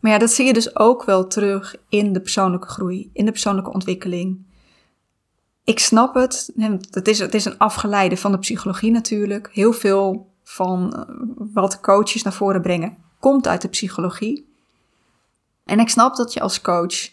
Maar 0.00 0.12
ja, 0.12 0.18
dat 0.18 0.30
zie 0.30 0.46
je 0.46 0.52
dus 0.52 0.76
ook 0.76 1.04
wel 1.04 1.26
terug 1.26 1.76
in 1.88 2.12
de 2.12 2.20
persoonlijke 2.20 2.68
groei, 2.68 3.10
in 3.12 3.24
de 3.24 3.30
persoonlijke 3.30 3.72
ontwikkeling. 3.72 4.46
Ik 5.64 5.78
snap 5.78 6.14
het. 6.14 6.52
Het 6.90 7.08
is, 7.08 7.18
het 7.18 7.34
is 7.34 7.44
een 7.44 7.58
afgeleide 7.58 8.16
van 8.16 8.32
de 8.32 8.38
psychologie 8.38 8.90
natuurlijk. 8.90 9.48
Heel 9.52 9.72
veel 9.72 10.33
van 10.44 10.94
eh, 10.94 11.04
wat 11.52 11.80
coaches 11.80 12.22
naar 12.22 12.32
voren 12.32 12.62
brengen 12.62 12.96
komt 13.18 13.46
uit 13.48 13.62
de 13.62 13.68
psychologie. 13.68 14.52
En 15.64 15.80
ik 15.80 15.88
snap 15.88 16.16
dat 16.16 16.32
je 16.32 16.40
als 16.40 16.60
coach 16.60 17.10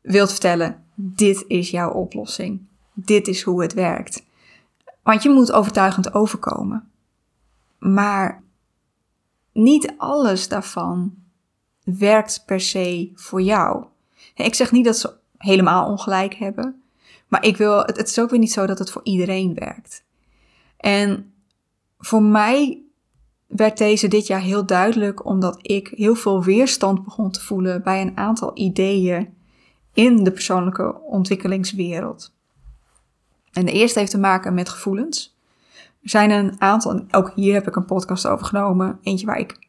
wilt 0.00 0.30
vertellen: 0.30 0.84
dit 0.94 1.44
is 1.48 1.70
jouw 1.70 1.90
oplossing. 1.90 2.60
Dit 2.92 3.28
is 3.28 3.42
hoe 3.42 3.62
het 3.62 3.72
werkt. 3.72 4.24
Want 5.02 5.22
je 5.22 5.30
moet 5.30 5.52
overtuigend 5.52 6.14
overkomen. 6.14 6.90
Maar 7.78 8.42
niet 9.52 9.94
alles 9.96 10.48
daarvan 10.48 11.14
werkt 11.84 12.42
per 12.46 12.60
se 12.60 13.10
voor 13.14 13.42
jou. 13.42 13.84
Ik 14.34 14.54
zeg 14.54 14.72
niet 14.72 14.84
dat 14.84 14.98
ze 14.98 15.14
helemaal 15.36 15.88
ongelijk 15.88 16.34
hebben, 16.34 16.82
maar 17.28 17.44
ik 17.44 17.56
wil, 17.56 17.78
het, 17.78 17.96
het 17.96 18.08
is 18.08 18.18
ook 18.18 18.30
weer 18.30 18.38
niet 18.38 18.52
zo 18.52 18.66
dat 18.66 18.78
het 18.78 18.90
voor 18.90 19.04
iedereen 19.04 19.54
werkt. 19.54 20.04
En 20.76 21.31
voor 22.02 22.22
mij 22.22 22.82
werd 23.46 23.78
deze 23.78 24.08
dit 24.08 24.26
jaar 24.26 24.40
heel 24.40 24.66
duidelijk 24.66 25.24
omdat 25.24 25.58
ik 25.62 25.88
heel 25.88 26.14
veel 26.14 26.42
weerstand 26.42 27.04
begon 27.04 27.30
te 27.30 27.40
voelen 27.40 27.82
bij 27.82 28.00
een 28.00 28.16
aantal 28.16 28.50
ideeën 28.54 29.34
in 29.92 30.24
de 30.24 30.32
persoonlijke 30.32 31.00
ontwikkelingswereld. 31.00 32.34
En 33.52 33.64
de 33.64 33.72
eerste 33.72 33.98
heeft 33.98 34.10
te 34.10 34.18
maken 34.18 34.54
met 34.54 34.68
gevoelens. 34.68 35.36
Er 36.02 36.10
zijn 36.10 36.30
een 36.30 36.60
aantal, 36.60 37.04
ook 37.10 37.32
hier 37.34 37.54
heb 37.54 37.66
ik 37.66 37.76
een 37.76 37.84
podcast 37.84 38.26
over 38.26 38.46
genomen, 38.46 38.98
eentje 39.02 39.26
waar 39.26 39.38
ik 39.38 39.68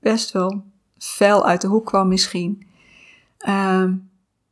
best 0.00 0.32
wel 0.32 0.64
fel 0.98 1.46
uit 1.46 1.60
de 1.60 1.66
hoek 1.66 1.86
kwam 1.86 2.08
misschien. 2.08 2.66
Um, 3.48 4.10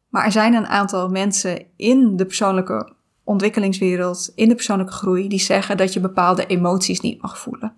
maar 0.09 0.25
er 0.25 0.33
zijn 0.33 0.55
een 0.55 0.67
aantal 0.67 1.09
mensen 1.09 1.67
in 1.77 2.17
de 2.17 2.27
persoonlijke 2.27 2.93
ontwikkelingswereld, 3.33 4.33
in 4.35 4.49
de 4.49 4.55
persoonlijke 4.55 4.93
groei, 4.93 5.29
die 5.29 5.41
zeggen 5.41 5.77
dat 5.77 5.93
je 5.93 6.01
bepaalde 6.01 6.47
emoties 6.47 7.01
niet 7.01 7.23
mag 7.23 7.39
voelen. 7.39 7.73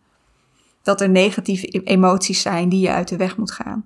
Dat 0.82 1.00
er 1.00 1.08
negatieve 1.08 1.66
e-, 1.70 1.80
emoties 1.84 2.40
zijn 2.40 2.68
die 2.68 2.80
je 2.80 2.90
uit 2.90 3.08
de 3.08 3.16
weg 3.16 3.37
moet 3.37 3.50
gaan. 3.50 3.84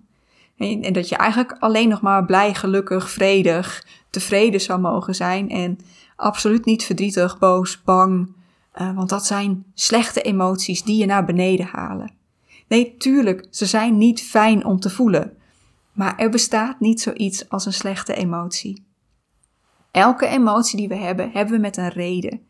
En, 0.56 0.92
dat 0.92 1.08
je 1.08 1.16
eigenlijk 1.16 1.56
alleen 1.58 1.88
nog 1.88 2.00
maar 2.00 2.24
blij, 2.24 2.54
gelukkig, 2.54 3.10
vredig, 3.10 3.86
tevreden 4.10 4.60
zou 4.60 4.80
mogen 4.80 5.14
zijn. 5.14 5.50
En 5.50 5.78
absoluut 6.16 6.64
niet 6.64 6.84
verdrietig, 6.84 7.38
boos, 7.38 7.82
bang. 7.82 8.32
Uh, 8.80 8.96
want 8.96 9.08
dat 9.08 9.26
zijn 9.26 9.64
slechte 9.74 10.22
emoties 10.22 10.82
die 10.82 10.96
je 10.96 11.06
naar 11.06 11.24
beneden 11.24 11.66
halen. 11.66 12.12
Nee, 12.68 12.94
tuurlijk, 12.96 13.46
ze 13.50 13.66
zijn 13.66 13.98
niet 13.98 14.22
fijn 14.22 14.64
om 14.64 14.80
te 14.80 14.90
voelen. 14.90 15.32
Maar 15.92 16.16
er 16.16 16.30
bestaat 16.30 16.80
niet 16.80 17.00
zoiets 17.00 17.48
als 17.48 17.66
een 17.66 17.72
slechte 17.72 18.14
emotie. 18.14 18.86
Elke 19.90 20.26
emotie 20.26 20.76
die 20.76 20.88
we 20.88 20.94
hebben, 20.94 21.30
hebben 21.30 21.54
we 21.54 21.60
met 21.60 21.76
een 21.76 21.88
reden. 21.88 22.40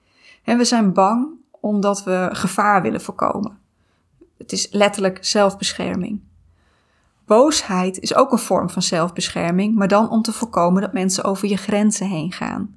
En 0.45 0.59
we 0.59 0.64
zijn 0.64 0.92
bang 0.92 1.28
omdat 1.61 2.04
we 2.04 2.28
gevaar 2.33 2.83
willen 2.83 3.00
voorkomen. 3.00 3.59
Het 4.38 4.52
is 4.52 4.68
letterlijk 4.71 5.25
zelfbescherming. 5.25 6.21
Boosheid 7.26 7.99
is 7.99 8.14
ook 8.14 8.33
een 8.33 8.38
vorm 8.38 8.71
van 8.71 8.83
zelfbescherming, 8.83 9.75
maar 9.75 9.88
dan 9.88 10.11
om 10.11 10.23
te 10.23 10.33
voorkomen 10.33 10.83
dat 10.83 10.92
mensen 10.92 11.25
over 11.25 11.49
je 11.49 11.57
grenzen 11.57 12.09
heen 12.09 12.33
gaan. 12.33 12.76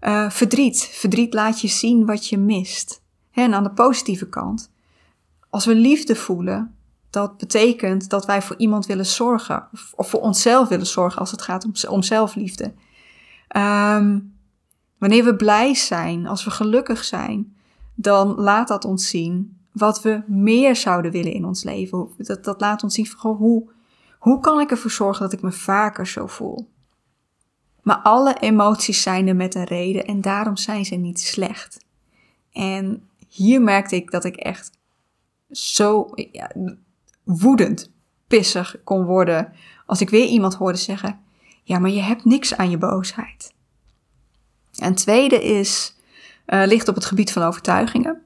Uh, 0.00 0.30
verdriet. 0.30 0.88
Verdriet 0.92 1.34
laat 1.34 1.60
je 1.60 1.68
zien 1.68 2.06
wat 2.06 2.28
je 2.28 2.38
mist. 2.38 3.02
En 3.32 3.54
aan 3.54 3.62
de 3.62 3.70
positieve 3.70 4.28
kant, 4.28 4.70
als 5.50 5.64
we 5.64 5.74
liefde 5.74 6.16
voelen, 6.16 6.74
dat 7.10 7.36
betekent 7.36 8.08
dat 8.08 8.26
wij 8.26 8.42
voor 8.42 8.56
iemand 8.56 8.86
willen 8.86 9.06
zorgen. 9.06 9.68
Of, 9.94 10.08
voor 10.08 10.20
onszelf 10.20 10.68
willen 10.68 10.86
zorgen 10.86 11.20
als 11.20 11.30
het 11.30 11.42
gaat 11.42 11.64
om, 11.64 11.72
om 11.88 12.02
zelfliefde. 12.02 12.74
Um, 13.56 14.34
wanneer 14.98 15.24
we 15.24 15.36
blij 15.36 15.74
zijn, 15.74 16.26
als 16.26 16.44
we 16.44 16.50
gelukkig 16.50 17.04
zijn, 17.04 17.56
dan 17.94 18.34
laat 18.34 18.68
dat 18.68 18.84
ons 18.84 19.08
zien 19.08 19.58
wat 19.72 20.02
we 20.02 20.22
meer 20.26 20.76
zouden 20.76 21.10
willen 21.10 21.32
in 21.32 21.44
ons 21.44 21.62
leven. 21.62 22.08
Dat, 22.16 22.44
dat 22.44 22.60
laat 22.60 22.82
ons 22.82 22.94
zien 22.94 23.06
van 23.06 23.36
hoe, 23.36 23.70
hoe 24.18 24.40
kan 24.40 24.60
ik 24.60 24.70
ervoor 24.70 24.90
zorgen 24.90 25.22
dat 25.22 25.32
ik 25.32 25.42
me 25.42 25.52
vaker 25.52 26.06
zo 26.06 26.26
voel. 26.26 26.68
Maar 27.82 27.98
alle 27.98 28.34
emoties 28.34 29.02
zijn 29.02 29.26
er 29.26 29.36
met 29.36 29.54
een 29.54 29.64
reden 29.64 30.06
en 30.06 30.20
daarom 30.20 30.56
zijn 30.56 30.84
ze 30.84 30.94
niet 30.94 31.20
slecht. 31.20 31.84
En 32.52 33.08
hier 33.28 33.62
merkte 33.62 33.96
ik 33.96 34.10
dat 34.10 34.24
ik 34.24 34.36
echt 34.36 34.70
zo 35.50 36.10
woedend, 37.24 37.90
pissig 38.26 38.76
kon 38.84 39.04
worden 39.04 39.52
als 39.86 40.00
ik 40.00 40.10
weer 40.10 40.26
iemand 40.26 40.54
hoorde 40.54 40.78
zeggen: 40.78 41.20
Ja, 41.70 41.78
maar 41.78 41.90
je 41.90 42.00
hebt 42.00 42.24
niks 42.24 42.56
aan 42.56 42.70
je 42.70 42.78
boosheid. 42.78 43.54
En 44.78 44.94
tweede 44.94 45.44
is, 45.44 45.96
uh, 46.46 46.66
ligt 46.66 46.88
op 46.88 46.94
het 46.94 47.04
gebied 47.04 47.32
van 47.32 47.42
overtuigingen. 47.42 48.22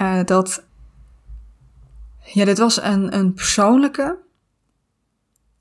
Uh, 0.00 0.24
dat, 0.24 0.64
ja, 2.22 2.44
dit 2.44 2.58
was 2.58 2.82
een, 2.82 3.16
een 3.16 3.34
persoonlijke. 3.34 4.18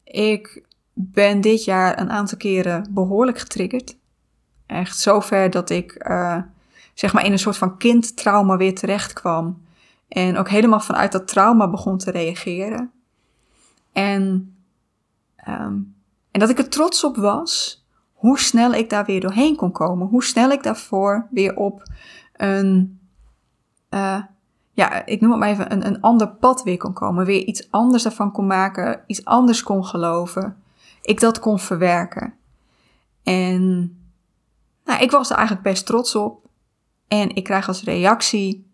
Ik 0.03 0.63
ben 0.93 1.41
dit 1.41 1.63
jaar 1.63 1.99
een 1.99 2.11
aantal 2.11 2.37
keren 2.37 2.87
behoorlijk 2.89 3.39
getriggerd. 3.39 3.97
Echt 4.65 4.97
zover 4.97 5.49
dat 5.49 5.69
ik, 5.69 6.05
uh, 6.09 6.41
zeg 6.93 7.13
maar, 7.13 7.25
in 7.25 7.31
een 7.31 7.39
soort 7.39 7.57
van 7.57 7.77
kindtrauma 7.77 8.57
weer 8.57 8.75
terecht 8.75 9.13
kwam. 9.13 9.65
En 10.07 10.37
ook 10.37 10.49
helemaal 10.49 10.79
vanuit 10.79 11.11
dat 11.11 11.27
trauma 11.27 11.69
begon 11.69 11.97
te 11.97 12.11
reageren. 12.11 12.91
En, 13.91 14.55
um, 15.47 15.92
en 16.33 16.39
dat 16.39 16.49
ik 16.49 16.57
er 16.57 16.69
trots 16.69 17.03
op 17.03 17.15
was 17.15 17.83
hoe 18.13 18.39
snel 18.39 18.73
ik 18.73 18.89
daar 18.89 19.05
weer 19.05 19.21
doorheen 19.21 19.55
kon 19.55 19.71
komen. 19.71 20.07
Hoe 20.07 20.23
snel 20.23 20.49
ik 20.49 20.63
daarvoor 20.63 21.27
weer 21.31 21.55
op 21.55 21.83
een, 22.33 22.99
uh, 23.89 24.21
ja, 24.71 25.05
ik 25.05 25.21
noem 25.21 25.31
het 25.31 25.39
maar 25.39 25.49
even, 25.49 25.71
een, 25.71 25.85
een 25.85 26.01
ander 26.01 26.27
pad 26.27 26.63
weer 26.63 26.77
kon 26.77 26.93
komen. 26.93 27.25
Weer 27.25 27.43
iets 27.43 27.71
anders 27.71 28.03
daarvan 28.03 28.31
kon 28.31 28.47
maken, 28.47 29.03
iets 29.07 29.25
anders 29.25 29.63
kon 29.63 29.85
geloven. 29.85 30.63
Ik 31.01 31.19
dat 31.19 31.39
kon 31.39 31.59
verwerken. 31.59 32.33
En 33.23 33.95
nou, 34.85 35.01
ik 35.01 35.11
was 35.11 35.29
er 35.29 35.35
eigenlijk 35.35 35.67
best 35.67 35.85
trots 35.85 36.15
op. 36.15 36.47
En 37.07 37.35
ik 37.35 37.43
krijg 37.43 37.67
als 37.67 37.83
reactie 37.83 38.71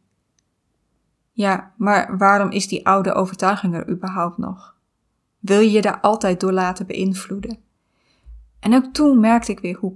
ja, 1.31 1.71
maar 1.77 2.17
waarom 2.17 2.51
is 2.51 2.67
die 2.67 2.87
oude 2.87 3.13
overtuiging 3.13 3.75
er 3.75 3.89
überhaupt 3.89 4.37
nog? 4.37 4.75
Wil 5.39 5.59
je 5.59 5.71
je 5.71 5.81
daar 5.81 5.99
altijd 5.99 6.39
door 6.39 6.51
laten 6.51 6.85
beïnvloeden? 6.85 7.57
En 8.59 8.75
ook 8.75 8.93
toen 8.93 9.19
merkte 9.19 9.51
ik 9.51 9.59
weer 9.59 9.77
hoe 9.77 9.93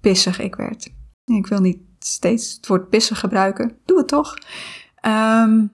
pissig 0.00 0.40
ik 0.40 0.54
werd. 0.54 0.92
Ik 1.24 1.46
wil 1.46 1.60
niet 1.60 1.78
steeds 1.98 2.54
het 2.54 2.66
woord 2.66 2.88
pissig 2.88 3.20
gebruiken. 3.20 3.78
Doe 3.84 3.98
het 3.98 4.08
toch. 4.08 4.38
Um, 5.02 5.72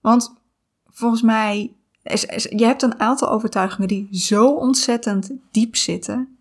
want 0.00 0.34
volgens 0.86 1.22
mij, 1.22 1.74
is, 2.02 2.46
je 2.50 2.64
hebt 2.64 2.82
een 2.82 3.00
aantal 3.00 3.30
overtuigingen 3.30 3.88
die 3.88 4.08
zo 4.10 4.54
ontzettend 4.54 5.30
diep 5.50 5.76
zitten. 5.76 6.38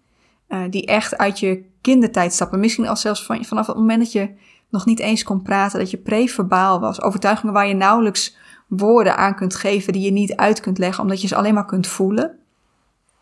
Uh, 0.49 0.63
die 0.69 0.85
echt 0.85 1.17
uit 1.17 1.39
je 1.39 1.63
kindertijd 1.81 2.33
stappen. 2.33 2.59
Misschien 2.59 2.87
al 2.87 2.95
zelfs 2.95 3.25
van, 3.25 3.45
vanaf 3.45 3.67
het 3.67 3.75
moment 3.75 3.99
dat 3.99 4.11
je 4.11 4.35
nog 4.69 4.85
niet 4.85 4.99
eens 4.99 5.23
kon 5.23 5.41
praten, 5.41 5.79
dat 5.79 5.91
je 5.91 5.97
preverbaal 5.97 6.79
was. 6.79 7.01
Overtuigingen 7.01 7.53
waar 7.53 7.67
je 7.67 7.73
nauwelijks 7.73 8.37
woorden 8.69 9.17
aan 9.17 9.35
kunt 9.35 9.55
geven, 9.55 9.93
die 9.93 10.01
je 10.01 10.11
niet 10.11 10.35
uit 10.35 10.59
kunt 10.59 10.77
leggen, 10.77 11.03
omdat 11.03 11.21
je 11.21 11.27
ze 11.27 11.35
alleen 11.35 11.53
maar 11.53 11.65
kunt 11.65 11.87
voelen. 11.87 12.39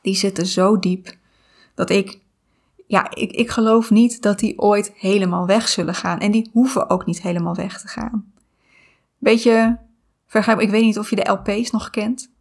Die 0.02 0.16
zitten 0.16 0.46
zo 0.46 0.80
diep 0.80 1.16
dat 1.76 1.90
ik, 1.90 2.20
ja, 2.88 3.10
ik, 3.14 3.32
ik 3.32 3.50
geloof 3.50 3.90
niet 3.90 4.22
dat 4.22 4.40
die 4.40 4.60
ooit 4.60 4.92
helemaal 4.96 5.46
weg 5.46 5.68
zullen 5.68 5.96
gaan. 5.96 6.20
En 6.20 6.32
die 6.32 6.50
hoeven 6.54 6.90
ook 6.90 7.06
niet 7.06 7.22
helemaal 7.22 7.56
weg 7.56 7.82
te 7.82 7.88
gaan. 7.88 8.34
Beetje 9.18 9.80
vergelijk, 10.28 10.62
ik 10.62 10.70
weet 10.70 10.84
niet 10.84 11.00
of 11.00 11.10
je 11.10 11.16
de 11.16 11.32
LP's 11.32 11.72
nog 11.72 11.90
kent. 11.90 12.32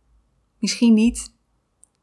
Misschien 0.58 0.94
niet. 0.94 1.34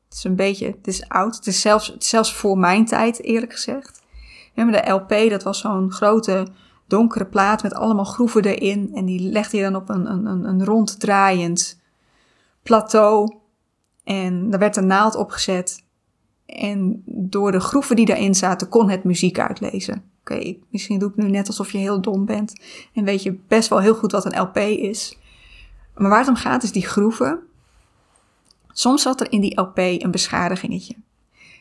Het 0.09 0.17
is 0.17 0.23
een 0.23 0.35
beetje, 0.35 0.65
het 0.65 0.87
is 0.87 1.07
oud. 1.07 1.35
Het 1.35 1.47
is 1.47 1.61
zelfs, 1.61 1.97
zelfs 1.97 2.33
voor 2.33 2.57
mijn 2.57 2.85
tijd, 2.85 3.23
eerlijk 3.23 3.51
gezegd. 3.51 4.01
Ja, 4.53 4.63
maar 4.63 4.81
de 4.81 4.91
LP, 4.91 5.29
dat 5.29 5.43
was 5.43 5.59
zo'n 5.59 5.91
grote 5.91 6.47
donkere 6.93 7.25
plaat 7.25 7.63
met 7.63 7.73
allemaal 7.73 8.05
groeven 8.05 8.43
erin. 8.43 8.91
En 8.93 9.05
die 9.05 9.19
legde 9.19 9.57
je 9.57 9.63
dan 9.63 9.75
op 9.75 9.89
een, 9.89 10.11
een, 10.11 10.43
een 10.43 10.65
ronddraaiend 10.65 11.79
plateau. 12.63 13.35
En 14.03 14.49
daar 14.49 14.59
werd 14.59 14.75
een 14.75 14.87
naald 14.87 15.15
opgezet. 15.15 15.83
En 16.45 17.03
door 17.05 17.51
de 17.51 17.59
groeven 17.59 17.95
die 17.95 18.05
daarin 18.05 18.35
zaten, 18.35 18.69
kon 18.69 18.89
het 18.89 19.03
muziek 19.03 19.39
uitlezen. 19.39 20.03
Oké, 20.19 20.55
misschien 20.69 20.99
doe 20.99 21.09
ik 21.09 21.15
nu 21.15 21.29
net 21.29 21.47
alsof 21.47 21.71
je 21.71 21.77
heel 21.77 22.01
dom 22.01 22.25
bent. 22.25 22.61
En 22.93 23.03
weet 23.03 23.23
je 23.23 23.39
best 23.47 23.69
wel 23.69 23.79
heel 23.79 23.95
goed 23.95 24.11
wat 24.11 24.25
een 24.25 24.41
LP 24.41 24.57
is. 24.57 25.17
Maar 25.95 26.09
waar 26.09 26.19
het 26.19 26.27
om 26.27 26.35
gaat 26.35 26.63
is 26.63 26.71
die 26.71 26.87
groeven. 26.87 27.39
Soms 28.71 29.01
zat 29.01 29.21
er 29.21 29.31
in 29.31 29.41
die 29.41 29.61
LP 29.61 29.77
een 29.77 30.11
beschadigingetje. 30.11 30.95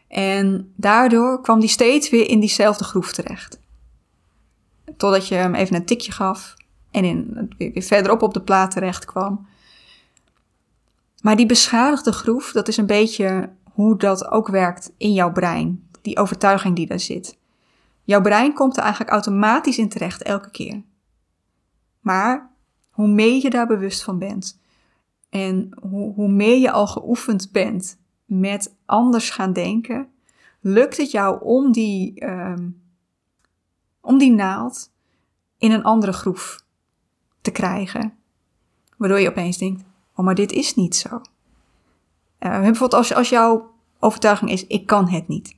En 0.09 0.73
daardoor 0.77 1.41
kwam 1.41 1.61
die 1.61 1.69
steeds 1.69 2.11
weer 2.11 2.29
in 2.29 2.41
diezelfde 2.41 2.85
groef 2.85 3.13
terecht. 3.13 3.62
Totdat 5.03 5.29
je 5.29 5.35
hem 5.35 5.55
even 5.55 5.77
een 5.77 5.85
tikje 5.85 6.13
gaf 6.13 6.55
en 6.91 7.05
in, 7.05 7.51
weer, 7.59 7.83
verderop 7.83 8.23
op 8.23 8.35
de 8.35 8.43
plaat 8.43 8.71
terecht 8.71 9.05
kwam. 9.05 9.47
Maar 11.23 11.37
die 11.37 11.47
beschadigde 11.47 12.13
groef, 12.13 12.53
dat 12.53 12.69
is 12.69 12.77
een 12.77 12.87
beetje 12.87 13.53
hoe 13.73 13.97
dat 13.97 14.31
ook 14.31 14.49
werkt 14.49 14.93
in 14.97 15.13
jouw 15.13 15.33
brein. 15.33 15.89
Die 16.03 16.19
overtuiging 16.19 16.77
die 16.77 16.87
daar 16.87 17.01
zit. 17.01 17.39
Jouw 18.03 18.21
brein 18.21 18.55
komt 18.55 18.77
er 18.77 18.83
eigenlijk 18.83 19.13
automatisch 19.13 19.79
in 19.79 19.89
terecht 19.89 20.23
elke 20.23 20.51
keer. 20.51 20.83
Maar 22.01 22.51
hoe 22.91 23.09
meer 23.09 23.43
je 23.43 23.51
daar 23.51 23.67
bewust 23.67 24.03
van 24.03 24.19
bent 24.19 24.61
en 25.31 25.79
hoe, 25.81 26.15
hoe 26.15 26.29
meer 26.29 26.59
je 26.59 26.71
al 26.71 26.87
geoefend 26.87 27.53
bent 27.53 27.99
met 28.25 28.75
anders 28.87 29.31
gaan 29.31 29.53
denken, 29.53 30.09
lukt 30.61 30.97
het 30.97 31.11
jou 31.11 31.41
om 31.41 31.73
die, 31.73 32.25
um, 32.27 32.83
om 34.01 34.19
die 34.19 34.33
naald 34.33 34.91
in 35.63 35.73
een 35.73 35.83
andere 35.83 36.13
groef 36.13 36.65
te 37.41 37.51
krijgen. 37.51 38.13
Waardoor 38.97 39.21
je 39.21 39.29
opeens 39.29 39.59
denkt, 39.59 39.83
oh 40.15 40.25
maar 40.25 40.35
dit 40.35 40.53
is 40.53 40.75
niet 40.75 40.97
zo. 40.97 41.09
Uh, 41.15 41.21
bijvoorbeeld 42.39 42.95
als, 42.95 43.15
als 43.15 43.29
jouw 43.29 43.71
overtuiging 43.99 44.51
is, 44.51 44.67
ik 44.67 44.87
kan 44.87 45.09
het 45.09 45.29
niet. 45.29 45.57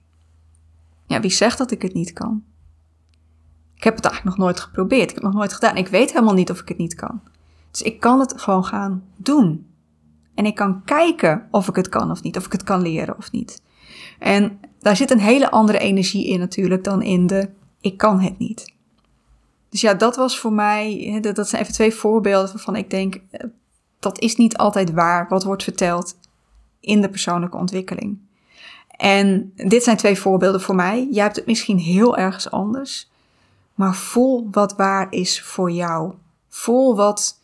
Ja, 1.06 1.20
wie 1.20 1.30
zegt 1.30 1.58
dat 1.58 1.70
ik 1.70 1.82
het 1.82 1.94
niet 1.94 2.12
kan? 2.12 2.44
Ik 3.74 3.84
heb 3.84 3.96
het 3.96 4.04
eigenlijk 4.04 4.36
nog 4.36 4.46
nooit 4.46 4.60
geprobeerd. 4.60 5.02
Ik 5.02 5.14
heb 5.14 5.16
het 5.16 5.32
nog 5.32 5.34
nooit 5.34 5.52
gedaan. 5.52 5.76
Ik 5.76 5.88
weet 5.88 6.12
helemaal 6.12 6.34
niet 6.34 6.50
of 6.50 6.60
ik 6.60 6.68
het 6.68 6.78
niet 6.78 6.94
kan. 6.94 7.20
Dus 7.70 7.82
ik 7.82 8.00
kan 8.00 8.20
het 8.20 8.40
gewoon 8.40 8.64
gaan 8.64 9.04
doen. 9.16 9.66
En 10.34 10.46
ik 10.46 10.54
kan 10.54 10.84
kijken 10.84 11.48
of 11.50 11.68
ik 11.68 11.76
het 11.76 11.88
kan 11.88 12.10
of 12.10 12.22
niet. 12.22 12.36
Of 12.36 12.46
ik 12.46 12.52
het 12.52 12.62
kan 12.62 12.82
leren 12.82 13.16
of 13.16 13.32
niet. 13.32 13.62
En 14.18 14.60
daar 14.78 14.96
zit 14.96 15.10
een 15.10 15.20
hele 15.20 15.50
andere 15.50 15.78
energie 15.78 16.26
in 16.26 16.38
natuurlijk 16.38 16.84
dan 16.84 17.02
in 17.02 17.26
de 17.26 17.50
ik 17.80 17.96
kan 17.96 18.20
het 18.20 18.38
niet. 18.38 18.73
Dus 19.74 19.82
ja, 19.82 19.94
dat 19.94 20.16
was 20.16 20.38
voor 20.38 20.52
mij, 20.52 21.18
dat 21.20 21.48
zijn 21.48 21.62
even 21.62 21.74
twee 21.74 21.94
voorbeelden 21.94 22.52
waarvan 22.52 22.76
ik 22.76 22.90
denk, 22.90 23.14
eh, 23.30 23.46
dat 23.98 24.20
is 24.20 24.36
niet 24.36 24.56
altijd 24.56 24.92
waar 24.92 25.28
wat 25.28 25.44
wordt 25.44 25.62
verteld 25.62 26.16
in 26.80 27.00
de 27.00 27.08
persoonlijke 27.08 27.56
ontwikkeling. 27.56 28.18
En 28.88 29.52
dit 29.54 29.82
zijn 29.82 29.96
twee 29.96 30.18
voorbeelden 30.18 30.60
voor 30.60 30.74
mij. 30.74 31.08
Jij 31.10 31.22
hebt 31.22 31.36
het 31.36 31.46
misschien 31.46 31.78
heel 31.78 32.16
ergens 32.16 32.50
anders, 32.50 33.10
maar 33.74 33.94
voel 33.94 34.48
wat 34.50 34.76
waar 34.76 35.06
is 35.10 35.42
voor 35.42 35.70
jou. 35.70 36.12
Voel 36.48 36.96
wat, 36.96 37.38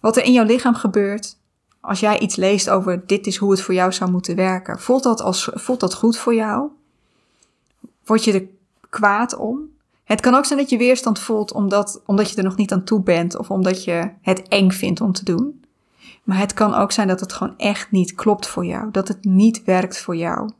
wat 0.00 0.16
er 0.16 0.24
in 0.24 0.32
jouw 0.32 0.44
lichaam 0.44 0.74
gebeurt 0.74 1.36
als 1.80 2.00
jij 2.00 2.18
iets 2.18 2.36
leest 2.36 2.70
over 2.70 3.06
dit 3.06 3.26
is 3.26 3.36
hoe 3.36 3.50
het 3.50 3.60
voor 3.60 3.74
jou 3.74 3.92
zou 3.92 4.10
moeten 4.10 4.36
werken. 4.36 4.80
Voelt 4.80 5.02
dat, 5.02 5.20
als, 5.20 5.50
voelt 5.54 5.80
dat 5.80 5.94
goed 5.94 6.18
voor 6.18 6.34
jou? 6.34 6.68
Word 8.04 8.24
je 8.24 8.32
er 8.32 8.46
kwaad 8.90 9.36
om? 9.36 9.74
Het 10.06 10.20
kan 10.20 10.34
ook 10.34 10.44
zijn 10.44 10.58
dat 10.58 10.70
je 10.70 10.76
weerstand 10.76 11.18
voelt 11.18 11.52
omdat, 11.52 12.02
omdat 12.04 12.30
je 12.30 12.36
er 12.36 12.44
nog 12.44 12.56
niet 12.56 12.72
aan 12.72 12.84
toe 12.84 13.02
bent 13.02 13.36
of 13.36 13.50
omdat 13.50 13.84
je 13.84 14.10
het 14.20 14.48
eng 14.48 14.70
vindt 14.70 15.00
om 15.00 15.12
te 15.12 15.24
doen. 15.24 15.64
Maar 16.22 16.38
het 16.38 16.54
kan 16.54 16.74
ook 16.74 16.92
zijn 16.92 17.08
dat 17.08 17.20
het 17.20 17.32
gewoon 17.32 17.58
echt 17.58 17.90
niet 17.90 18.14
klopt 18.14 18.46
voor 18.46 18.64
jou, 18.64 18.90
dat 18.90 19.08
het 19.08 19.24
niet 19.24 19.64
werkt 19.64 19.98
voor 19.98 20.16
jou. 20.16 20.50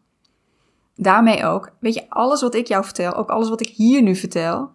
daarmee 0.94 1.44
ook, 1.44 1.72
weet 1.78 1.94
je, 1.94 2.10
alles 2.10 2.40
wat 2.40 2.54
ik 2.54 2.66
jou 2.66 2.84
vertel, 2.84 3.14
ook 3.14 3.28
alles 3.28 3.48
wat 3.48 3.60
ik 3.60 3.68
hier 3.68 4.02
nu 4.02 4.16
vertel, 4.16 4.70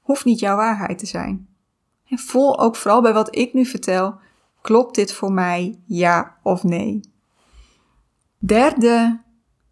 hoeft 0.00 0.24
niet 0.24 0.38
jouw 0.38 0.56
waarheid 0.56 0.98
te 0.98 1.06
zijn. 1.06 1.48
En 2.08 2.18
voel 2.18 2.60
ook 2.60 2.76
vooral 2.76 3.02
bij 3.02 3.12
wat 3.12 3.36
ik 3.36 3.54
nu 3.54 3.64
vertel, 3.64 4.18
klopt 4.60 4.94
dit 4.94 5.12
voor 5.12 5.32
mij, 5.32 5.78
ja 5.84 6.36
of 6.42 6.62
nee? 6.62 7.00
Derde 8.38 9.20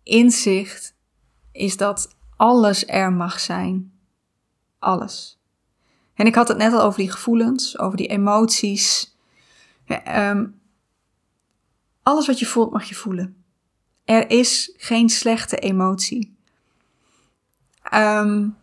inzicht 0.02 0.94
is 1.52 1.76
dat 1.76 2.16
alles 2.36 2.86
er 2.86 3.12
mag 3.12 3.40
zijn. 3.40 3.93
Alles. 4.84 5.38
En 6.14 6.26
ik 6.26 6.34
had 6.34 6.48
het 6.48 6.56
net 6.56 6.72
al 6.72 6.82
over 6.82 6.98
die 6.98 7.10
gevoelens, 7.10 7.78
over 7.78 7.96
die 7.96 8.06
emoties. 8.06 9.16
Ehm, 9.86 10.46
alles 12.02 12.26
wat 12.26 12.38
je 12.38 12.46
voelt 12.46 12.72
mag 12.72 12.84
je 12.84 12.94
voelen. 12.94 13.44
Er 14.04 14.30
is 14.30 14.74
geen 14.76 15.08
slechte 15.08 15.56
emotie. 15.56 16.36
Um, 17.94 18.56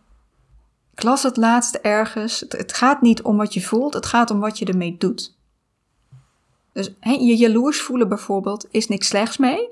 ik 0.93 1.03
las 1.03 1.23
het 1.23 1.37
laatst 1.37 1.75
ergens. 1.75 2.39
Het, 2.47 2.73
gaat 2.73 3.01
niet 3.01 3.21
om 3.21 3.37
wat 3.37 3.53
je 3.53 3.61
voelt, 3.61 3.93
het 3.93 4.05
gaat 4.05 4.31
om 4.31 4.39
wat 4.39 4.59
je 4.59 4.65
ermee 4.65 4.97
doet. 4.97 5.35
Dus 6.73 6.93
je 7.01 7.37
jaloers 7.37 7.81
voelen 7.81 8.09
bijvoorbeeld 8.09 8.67
is 8.71 8.87
niks 8.87 9.07
slechts 9.07 9.37
mee. 9.37 9.69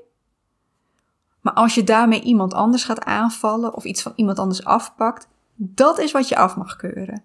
Maar 1.40 1.52
als 1.52 1.74
je 1.74 1.84
daarmee 1.84 2.20
iemand 2.20 2.54
anders 2.54 2.84
gaat 2.84 3.04
aanvallen 3.04 3.74
of 3.74 3.84
iets 3.84 4.02
van 4.02 4.12
iemand 4.16 4.38
anders 4.38 4.64
afpakt, 4.64 5.28
dat 5.62 5.98
is 5.98 6.12
wat 6.12 6.28
je 6.28 6.36
af 6.36 6.56
mag 6.56 6.76
keuren. 6.76 7.22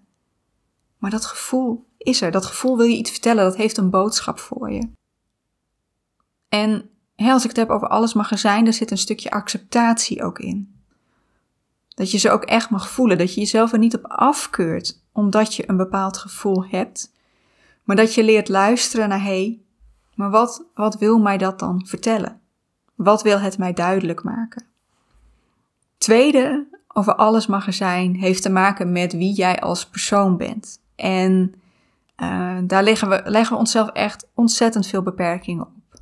Maar 0.98 1.10
dat 1.10 1.24
gevoel 1.24 1.86
is 1.98 2.20
er. 2.20 2.30
Dat 2.30 2.46
gevoel 2.46 2.76
wil 2.76 2.86
je 2.86 2.96
iets 2.96 3.10
vertellen. 3.10 3.44
Dat 3.44 3.56
heeft 3.56 3.76
een 3.76 3.90
boodschap 3.90 4.38
voor 4.38 4.70
je. 4.70 4.88
En 6.48 6.90
als 7.16 7.42
ik 7.42 7.48
het 7.48 7.58
heb 7.58 7.70
over 7.70 7.88
alles 7.88 8.14
mag 8.14 8.30
er 8.30 8.38
zijn, 8.38 8.64
daar 8.64 8.72
zit 8.72 8.90
een 8.90 8.98
stukje 8.98 9.30
acceptatie 9.30 10.22
ook 10.22 10.38
in. 10.38 10.74
Dat 11.88 12.10
je 12.10 12.18
ze 12.18 12.30
ook 12.30 12.44
echt 12.44 12.70
mag 12.70 12.90
voelen. 12.90 13.18
Dat 13.18 13.34
je 13.34 13.40
jezelf 13.40 13.72
er 13.72 13.78
niet 13.78 13.96
op 13.96 14.04
afkeurt 14.04 15.04
omdat 15.12 15.54
je 15.54 15.68
een 15.68 15.76
bepaald 15.76 16.16
gevoel 16.16 16.66
hebt. 16.66 17.12
Maar 17.84 17.96
dat 17.96 18.14
je 18.14 18.24
leert 18.24 18.48
luisteren 18.48 19.08
naar 19.08 19.22
hé, 19.22 19.26
hey, 19.26 19.60
maar 20.14 20.30
wat, 20.30 20.64
wat 20.74 20.98
wil 20.98 21.18
mij 21.18 21.38
dat 21.38 21.58
dan 21.58 21.86
vertellen? 21.86 22.40
Wat 22.94 23.22
wil 23.22 23.38
het 23.38 23.58
mij 23.58 23.72
duidelijk 23.72 24.22
maken? 24.22 24.66
Tweede, 25.98 26.66
over 26.96 27.14
alles 27.14 27.46
mag 27.46 27.66
er 27.66 27.72
zijn, 27.72 28.14
heeft 28.14 28.42
te 28.42 28.50
maken 28.50 28.92
met 28.92 29.12
wie 29.12 29.32
jij 29.32 29.60
als 29.60 29.86
persoon 29.86 30.36
bent. 30.36 30.80
En 30.94 31.54
uh, 32.22 32.58
daar 32.64 32.82
leggen 32.82 33.08
we, 33.08 33.22
leggen 33.24 33.52
we 33.52 33.58
onszelf 33.58 33.88
echt 33.88 34.28
ontzettend 34.34 34.86
veel 34.86 35.02
beperkingen 35.02 35.66
op. 35.66 36.00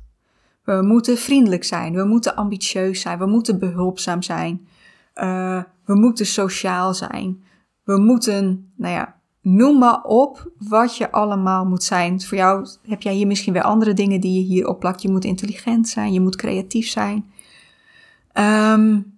We 0.63 0.81
moeten 0.81 1.17
vriendelijk 1.17 1.63
zijn, 1.63 1.93
we 1.93 2.03
moeten 2.03 2.35
ambitieus 2.35 3.01
zijn, 3.01 3.19
we 3.19 3.25
moeten 3.25 3.59
behulpzaam 3.59 4.21
zijn, 4.21 4.67
uh, 5.15 5.63
we 5.85 5.95
moeten 5.95 6.25
sociaal 6.25 6.93
zijn, 6.93 7.43
we 7.83 7.97
moeten, 7.97 8.71
nou 8.75 8.93
ja, 8.93 9.15
noem 9.41 9.79
maar 9.79 10.01
op 10.03 10.51
wat 10.57 10.97
je 10.97 11.11
allemaal 11.11 11.65
moet 11.65 11.83
zijn. 11.83 12.21
Voor 12.21 12.37
jou 12.37 12.67
heb 12.87 13.01
jij 13.01 13.13
hier 13.13 13.27
misschien 13.27 13.53
weer 13.53 13.63
andere 13.63 13.93
dingen 13.93 14.21
die 14.21 14.33
je 14.33 14.45
hier 14.45 14.67
opplakt. 14.67 15.01
Je 15.01 15.09
moet 15.09 15.25
intelligent 15.25 15.87
zijn, 15.87 16.13
je 16.13 16.21
moet 16.21 16.35
creatief 16.35 16.87
zijn. 16.87 17.25
Um, 18.33 19.14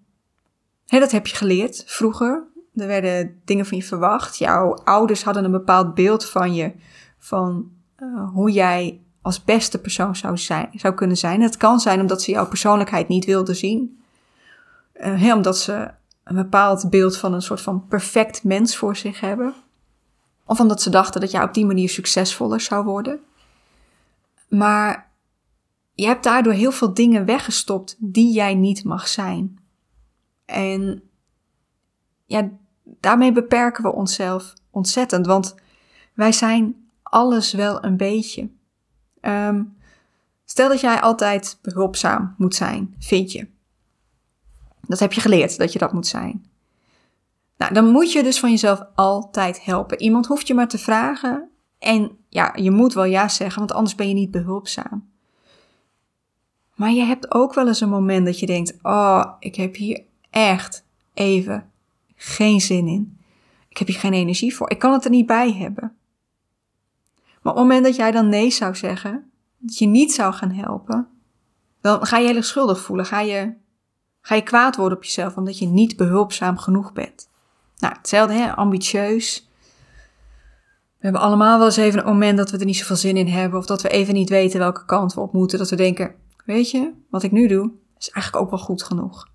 dat 0.87 1.11
heb 1.11 1.27
je 1.27 1.35
geleerd 1.35 1.83
vroeger. 1.85 2.43
Er 2.75 2.87
werden 2.87 3.41
dingen 3.45 3.65
van 3.65 3.77
je 3.77 3.83
verwacht. 3.83 4.37
Jouw 4.37 4.73
ouders 4.73 5.23
hadden 5.23 5.43
een 5.43 5.51
bepaald 5.51 5.93
beeld 5.93 6.25
van 6.25 6.53
je, 6.53 6.73
van 7.19 7.71
uh, 7.99 8.29
hoe 8.29 8.51
jij 8.51 9.01
als 9.21 9.43
beste 9.43 9.79
persoon 9.79 10.15
zou, 10.15 10.37
zijn, 10.37 10.69
zou 10.73 10.93
kunnen 10.93 11.17
zijn. 11.17 11.41
Het 11.41 11.57
kan 11.57 11.79
zijn 11.79 11.99
omdat 11.99 12.21
ze 12.21 12.31
jouw 12.31 12.47
persoonlijkheid 12.47 13.07
niet 13.07 13.25
wilden 13.25 13.55
zien. 13.55 13.99
Uh, 14.93 15.33
omdat 15.35 15.57
ze 15.57 15.91
een 16.23 16.35
bepaald 16.35 16.89
beeld 16.89 17.17
van 17.17 17.33
een 17.33 17.41
soort 17.41 17.61
van 17.61 17.87
perfect 17.87 18.43
mens 18.43 18.77
voor 18.77 18.95
zich 18.95 19.19
hebben. 19.19 19.53
Of 20.45 20.59
omdat 20.59 20.81
ze 20.81 20.89
dachten 20.89 21.21
dat 21.21 21.31
jij 21.31 21.43
op 21.43 21.53
die 21.53 21.65
manier 21.65 21.89
succesvoller 21.89 22.61
zou 22.61 22.85
worden. 22.85 23.19
Maar 24.47 25.11
je 25.93 26.05
hebt 26.05 26.23
daardoor 26.23 26.53
heel 26.53 26.71
veel 26.71 26.93
dingen 26.93 27.25
weggestopt 27.25 27.95
die 27.99 28.33
jij 28.33 28.55
niet 28.55 28.83
mag 28.83 29.07
zijn. 29.07 29.59
En 30.47 31.03
ja, 32.25 32.49
daarmee 32.83 33.31
beperken 33.31 33.83
we 33.83 33.93
onszelf 33.93 34.53
ontzettend, 34.69 35.25
want 35.25 35.55
wij 36.13 36.31
zijn 36.31 36.89
alles 37.03 37.53
wel 37.53 37.83
een 37.83 37.97
beetje. 37.97 38.49
Um, 39.21 39.77
stel 40.45 40.69
dat 40.69 40.81
jij 40.81 41.01
altijd 41.01 41.59
behulpzaam 41.61 42.35
moet 42.37 42.55
zijn, 42.55 42.95
vind 42.99 43.31
je. 43.31 43.47
Dat 44.81 44.99
heb 44.99 45.13
je 45.13 45.21
geleerd, 45.21 45.57
dat 45.57 45.73
je 45.73 45.79
dat 45.79 45.93
moet 45.93 46.07
zijn. 46.07 46.45
Nou, 47.57 47.73
dan 47.73 47.87
moet 47.87 48.11
je 48.11 48.23
dus 48.23 48.39
van 48.39 48.49
jezelf 48.49 48.81
altijd 48.95 49.63
helpen. 49.63 50.01
Iemand 50.01 50.25
hoeft 50.25 50.47
je 50.47 50.53
maar 50.53 50.67
te 50.67 50.77
vragen. 50.77 51.49
En 51.79 52.17
ja, 52.29 52.53
je 52.55 52.71
moet 52.71 52.93
wel 52.93 53.03
ja 53.03 53.27
zeggen, 53.27 53.59
want 53.59 53.71
anders 53.71 53.95
ben 53.95 54.07
je 54.07 54.13
niet 54.13 54.31
behulpzaam. 54.31 55.09
Maar 56.75 56.91
je 56.91 57.03
hebt 57.03 57.33
ook 57.33 57.53
wel 57.53 57.67
eens 57.67 57.81
een 57.81 57.89
moment 57.89 58.25
dat 58.25 58.39
je 58.39 58.45
denkt: 58.45 58.73
Oh, 58.81 59.25
ik 59.39 59.55
heb 59.55 59.75
hier 59.75 60.03
echt 60.37 60.85
even 61.13 61.71
geen 62.15 62.61
zin 62.61 62.87
in. 62.87 63.17
Ik 63.69 63.77
heb 63.77 63.87
hier 63.87 63.99
geen 63.99 64.13
energie 64.13 64.55
voor. 64.55 64.69
Ik 64.69 64.79
kan 64.79 64.93
het 64.93 65.05
er 65.05 65.11
niet 65.11 65.25
bij 65.25 65.53
hebben. 65.53 65.95
Maar 67.41 67.53
op 67.53 67.59
het 67.59 67.67
moment 67.67 67.85
dat 67.85 67.95
jij 67.95 68.11
dan 68.11 68.29
nee 68.29 68.49
zou 68.49 68.75
zeggen, 68.75 69.31
dat 69.57 69.77
je 69.77 69.85
niet 69.85 70.13
zou 70.13 70.33
gaan 70.33 70.51
helpen, 70.51 71.07
dan 71.81 72.05
ga 72.05 72.17
je 72.17 72.27
heel 72.27 72.41
schuldig 72.43 72.81
voelen. 72.81 73.05
Ga 73.05 73.19
je, 73.19 73.53
ga 74.21 74.35
je 74.35 74.41
kwaad 74.41 74.75
worden 74.75 74.97
op 74.97 75.03
jezelf 75.03 75.35
omdat 75.35 75.57
je 75.57 75.65
niet 75.65 75.97
behulpzaam 75.97 76.57
genoeg 76.57 76.93
bent. 76.93 77.29
Nou, 77.77 77.93
hetzelfde, 77.97 78.33
hè? 78.33 78.55
ambitieus. 78.55 79.49
We 80.97 81.03
hebben 81.03 81.21
allemaal 81.21 81.57
wel 81.57 81.67
eens 81.67 81.77
even 81.77 81.99
een 81.99 82.05
moment 82.05 82.37
dat 82.37 82.51
we 82.51 82.57
er 82.57 82.65
niet 82.65 82.77
zoveel 82.77 82.95
zin 82.95 83.17
in 83.17 83.27
hebben. 83.27 83.59
Of 83.59 83.65
dat 83.65 83.81
we 83.81 83.89
even 83.89 84.13
niet 84.13 84.29
weten 84.29 84.59
welke 84.59 84.85
kant 84.85 85.13
we 85.13 85.21
op 85.21 85.33
moeten. 85.33 85.57
Dat 85.57 85.69
we 85.69 85.75
denken, 85.75 86.15
weet 86.45 86.71
je, 86.71 86.93
wat 87.09 87.23
ik 87.23 87.31
nu 87.31 87.47
doe, 87.47 87.71
is 87.97 88.09
eigenlijk 88.09 88.43
ook 88.45 88.49
wel 88.49 88.65
goed 88.65 88.83
genoeg. 88.83 89.27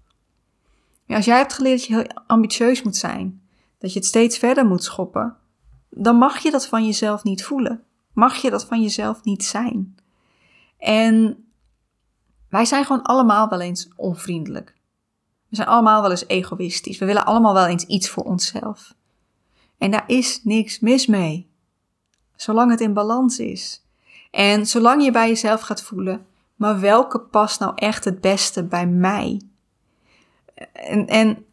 Als 1.06 1.24
jij 1.24 1.36
hebt 1.36 1.52
geleerd 1.52 1.78
dat 1.78 1.86
je 1.86 1.94
heel 1.94 2.22
ambitieus 2.26 2.82
moet 2.82 2.96
zijn, 2.96 3.42
dat 3.78 3.92
je 3.92 3.98
het 3.98 4.08
steeds 4.08 4.38
verder 4.38 4.66
moet 4.66 4.84
schoppen, 4.84 5.36
dan 5.90 6.16
mag 6.16 6.38
je 6.38 6.50
dat 6.50 6.66
van 6.66 6.86
jezelf 6.86 7.22
niet 7.22 7.44
voelen. 7.44 7.82
Mag 8.12 8.36
je 8.36 8.50
dat 8.50 8.64
van 8.64 8.82
jezelf 8.82 9.24
niet 9.24 9.44
zijn. 9.44 9.96
En 10.78 11.44
wij 12.48 12.64
zijn 12.64 12.84
gewoon 12.84 13.02
allemaal 13.02 13.48
wel 13.48 13.60
eens 13.60 13.88
onvriendelijk. 13.96 14.74
We 15.48 15.56
zijn 15.56 15.68
allemaal 15.68 16.02
wel 16.02 16.10
eens 16.10 16.26
egoïstisch. 16.26 16.98
We 16.98 17.06
willen 17.06 17.24
allemaal 17.24 17.54
wel 17.54 17.66
eens 17.66 17.84
iets 17.84 18.08
voor 18.08 18.22
onszelf. 18.22 18.94
En 19.78 19.90
daar 19.90 20.04
is 20.06 20.40
niks 20.44 20.80
mis 20.80 21.06
mee. 21.06 21.50
Zolang 22.36 22.70
het 22.70 22.80
in 22.80 22.92
balans 22.92 23.38
is. 23.38 23.86
En 24.30 24.66
zolang 24.66 25.04
je 25.04 25.10
bij 25.10 25.28
jezelf 25.28 25.60
gaat 25.60 25.82
voelen, 25.82 26.26
maar 26.56 26.80
welke 26.80 27.20
past 27.20 27.60
nou 27.60 27.72
echt 27.74 28.04
het 28.04 28.20
beste 28.20 28.64
bij 28.64 28.86
mij? 28.86 29.40
En, 30.72 31.06
en 31.06 31.44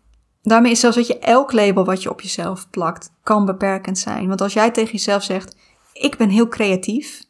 daarmee 0.42 0.72
is 0.72 0.80
zelfs 0.80 0.96
dat 0.96 1.08
je 1.08 1.20
elk 1.20 1.52
label 1.52 1.86
wat 1.86 2.04
je 2.04 2.10
op 2.10 2.22
jezelf 2.22 2.70
plakt, 2.70 3.12
kan 3.24 3.46
beperkend 3.46 3.98
zijn. 3.98 4.28
Want 4.28 4.42
als 4.42 4.54
jij 4.54 4.72
tegen 4.72 4.92
jezelf 4.92 5.24
zegt, 5.24 5.56
ik 5.94 6.18
ben 6.18 6.30
heel 6.30 6.48
creatief, 6.48 7.28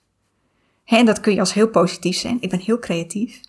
en 0.85 1.05
dat 1.05 1.19
kun 1.19 1.33
je 1.33 1.39
als 1.39 1.53
heel 1.53 1.69
positief 1.69 2.17
zijn, 2.17 2.37
ik 2.39 2.49
ben 2.49 2.59
heel 2.59 2.79
creatief. 2.79 3.41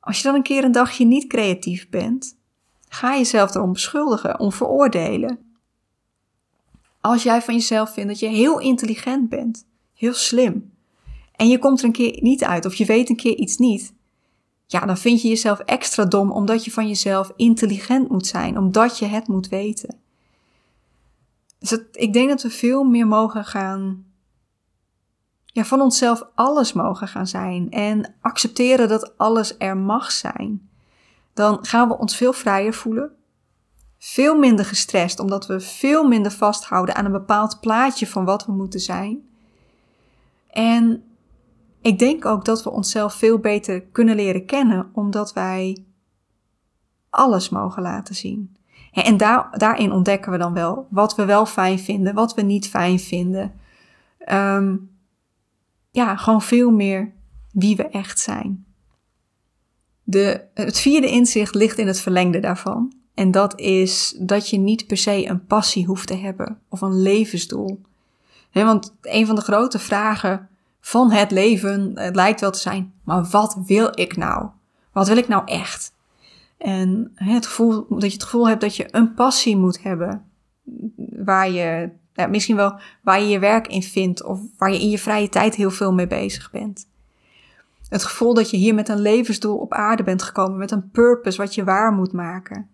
Als 0.00 0.16
je 0.16 0.22
dan 0.22 0.34
een 0.34 0.42
keer 0.42 0.64
een 0.64 0.72
dagje 0.72 1.04
niet 1.04 1.26
creatief 1.26 1.88
bent, 1.88 2.36
ga 2.88 3.16
jezelf 3.16 3.54
erom 3.54 3.72
beschuldigen, 3.72 4.40
om 4.40 4.52
veroordelen. 4.52 5.38
Als 7.00 7.22
jij 7.22 7.42
van 7.42 7.54
jezelf 7.54 7.92
vindt 7.92 8.08
dat 8.08 8.18
je 8.18 8.26
heel 8.28 8.60
intelligent 8.60 9.28
bent, 9.28 9.66
heel 9.94 10.14
slim, 10.14 10.72
en 11.36 11.48
je 11.48 11.58
komt 11.58 11.78
er 11.78 11.84
een 11.84 11.92
keer 11.92 12.18
niet 12.22 12.44
uit 12.44 12.66
of 12.66 12.74
je 12.74 12.84
weet 12.84 13.08
een 13.08 13.16
keer 13.16 13.36
iets 13.36 13.56
niet, 13.56 13.94
ja, 14.72 14.86
dan 14.86 14.98
vind 14.98 15.22
je 15.22 15.28
jezelf 15.28 15.58
extra 15.58 16.04
dom 16.04 16.30
omdat 16.30 16.64
je 16.64 16.70
van 16.70 16.88
jezelf 16.88 17.32
intelligent 17.36 18.08
moet 18.08 18.26
zijn, 18.26 18.58
omdat 18.58 18.98
je 18.98 19.06
het 19.06 19.28
moet 19.28 19.48
weten. 19.48 19.96
Dus 21.58 21.78
ik 21.92 22.12
denk 22.12 22.28
dat 22.28 22.42
we 22.42 22.50
veel 22.50 22.84
meer 22.84 23.06
mogen 23.06 23.44
gaan, 23.44 24.04
ja, 25.44 25.64
van 25.64 25.80
onszelf 25.80 26.22
alles 26.34 26.72
mogen 26.72 27.08
gaan 27.08 27.26
zijn 27.26 27.70
en 27.70 28.14
accepteren 28.20 28.88
dat 28.88 29.18
alles 29.18 29.54
er 29.58 29.76
mag 29.76 30.12
zijn. 30.12 30.70
Dan 31.34 31.58
gaan 31.64 31.88
we 31.88 31.98
ons 31.98 32.16
veel 32.16 32.32
vrijer 32.32 32.74
voelen, 32.74 33.10
veel 33.98 34.38
minder 34.38 34.64
gestrest, 34.64 35.18
omdat 35.18 35.46
we 35.46 35.60
veel 35.60 36.08
minder 36.08 36.32
vasthouden 36.32 36.94
aan 36.94 37.04
een 37.04 37.12
bepaald 37.12 37.60
plaatje 37.60 38.06
van 38.06 38.24
wat 38.24 38.46
we 38.46 38.52
moeten 38.52 38.80
zijn. 38.80 39.28
En 40.50 41.11
ik 41.82 41.98
denk 41.98 42.24
ook 42.24 42.44
dat 42.44 42.62
we 42.62 42.70
onszelf 42.70 43.14
veel 43.14 43.38
beter 43.38 43.82
kunnen 43.82 44.16
leren 44.16 44.46
kennen, 44.46 44.90
omdat 44.92 45.32
wij 45.32 45.84
alles 47.10 47.48
mogen 47.48 47.82
laten 47.82 48.14
zien. 48.14 48.56
En 48.92 49.16
daar, 49.16 49.58
daarin 49.58 49.92
ontdekken 49.92 50.32
we 50.32 50.38
dan 50.38 50.52
wel 50.52 50.86
wat 50.90 51.14
we 51.14 51.24
wel 51.24 51.46
fijn 51.46 51.78
vinden, 51.78 52.14
wat 52.14 52.34
we 52.34 52.42
niet 52.42 52.68
fijn 52.68 52.98
vinden. 52.98 53.52
Um, 54.32 54.90
ja, 55.90 56.16
gewoon 56.16 56.42
veel 56.42 56.70
meer 56.70 57.12
wie 57.52 57.76
we 57.76 57.88
echt 57.88 58.18
zijn. 58.18 58.64
De, 60.02 60.44
het 60.54 60.78
vierde 60.78 61.10
inzicht 61.10 61.54
ligt 61.54 61.78
in 61.78 61.86
het 61.86 62.00
verlengde 62.00 62.40
daarvan. 62.40 62.92
En 63.14 63.30
dat 63.30 63.60
is 63.60 64.16
dat 64.18 64.48
je 64.48 64.58
niet 64.58 64.86
per 64.86 64.96
se 64.96 65.26
een 65.26 65.46
passie 65.46 65.86
hoeft 65.86 66.06
te 66.06 66.16
hebben 66.16 66.60
of 66.68 66.80
een 66.80 67.02
levensdoel. 67.02 67.80
want 68.52 68.94
een 69.02 69.26
van 69.26 69.34
de 69.34 69.40
grote 69.40 69.78
vragen 69.78 70.48
van 70.84 71.10
het 71.10 71.30
leven 71.30 71.92
het 71.94 72.14
lijkt 72.14 72.40
wel 72.40 72.50
te 72.50 72.58
zijn: 72.58 72.92
maar 73.04 73.24
wat 73.24 73.58
wil 73.66 73.90
ik 73.94 74.16
nou? 74.16 74.48
Wat 74.92 75.08
wil 75.08 75.16
ik 75.16 75.28
nou 75.28 75.42
echt? 75.46 75.92
En 76.58 77.12
het 77.14 77.46
gevoel, 77.46 77.86
dat 77.88 78.02
je 78.02 78.12
het 78.12 78.22
gevoel 78.22 78.48
hebt 78.48 78.60
dat 78.60 78.76
je 78.76 78.88
een 78.90 79.14
passie 79.14 79.56
moet 79.56 79.82
hebben. 79.82 80.24
Waar 81.24 81.50
je, 81.50 81.90
ja, 82.12 82.26
misschien 82.26 82.56
wel 82.56 82.80
waar 83.02 83.20
je 83.20 83.28
je 83.28 83.38
werk 83.38 83.66
in 83.66 83.82
vindt. 83.82 84.24
Of 84.24 84.40
waar 84.58 84.72
je 84.72 84.80
in 84.80 84.90
je 84.90 84.98
vrije 84.98 85.28
tijd 85.28 85.54
heel 85.54 85.70
veel 85.70 85.92
mee 85.92 86.06
bezig 86.06 86.50
bent. 86.50 86.88
Het 87.88 88.04
gevoel 88.04 88.34
dat 88.34 88.50
je 88.50 88.56
hier 88.56 88.74
met 88.74 88.88
een 88.88 89.00
levensdoel 89.00 89.56
op 89.56 89.72
aarde 89.72 90.02
bent 90.02 90.22
gekomen. 90.22 90.58
Met 90.58 90.70
een 90.70 90.90
purpose 90.90 91.38
wat 91.38 91.54
je 91.54 91.64
waar 91.64 91.92
moet 91.92 92.12
maken. 92.12 92.68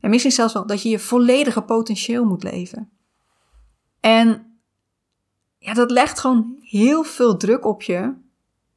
En 0.00 0.10
misschien 0.10 0.32
zelfs 0.32 0.52
wel 0.52 0.66
dat 0.66 0.82
je 0.82 0.88
je 0.88 0.98
volledige 0.98 1.62
potentieel 1.62 2.24
moet 2.24 2.42
leven. 2.42 2.90
En 4.00 4.49
ja, 5.60 5.74
dat 5.74 5.90
legt 5.90 6.20
gewoon 6.20 6.56
heel 6.60 7.02
veel 7.02 7.36
druk 7.36 7.64
op 7.64 7.82
je 7.82 8.14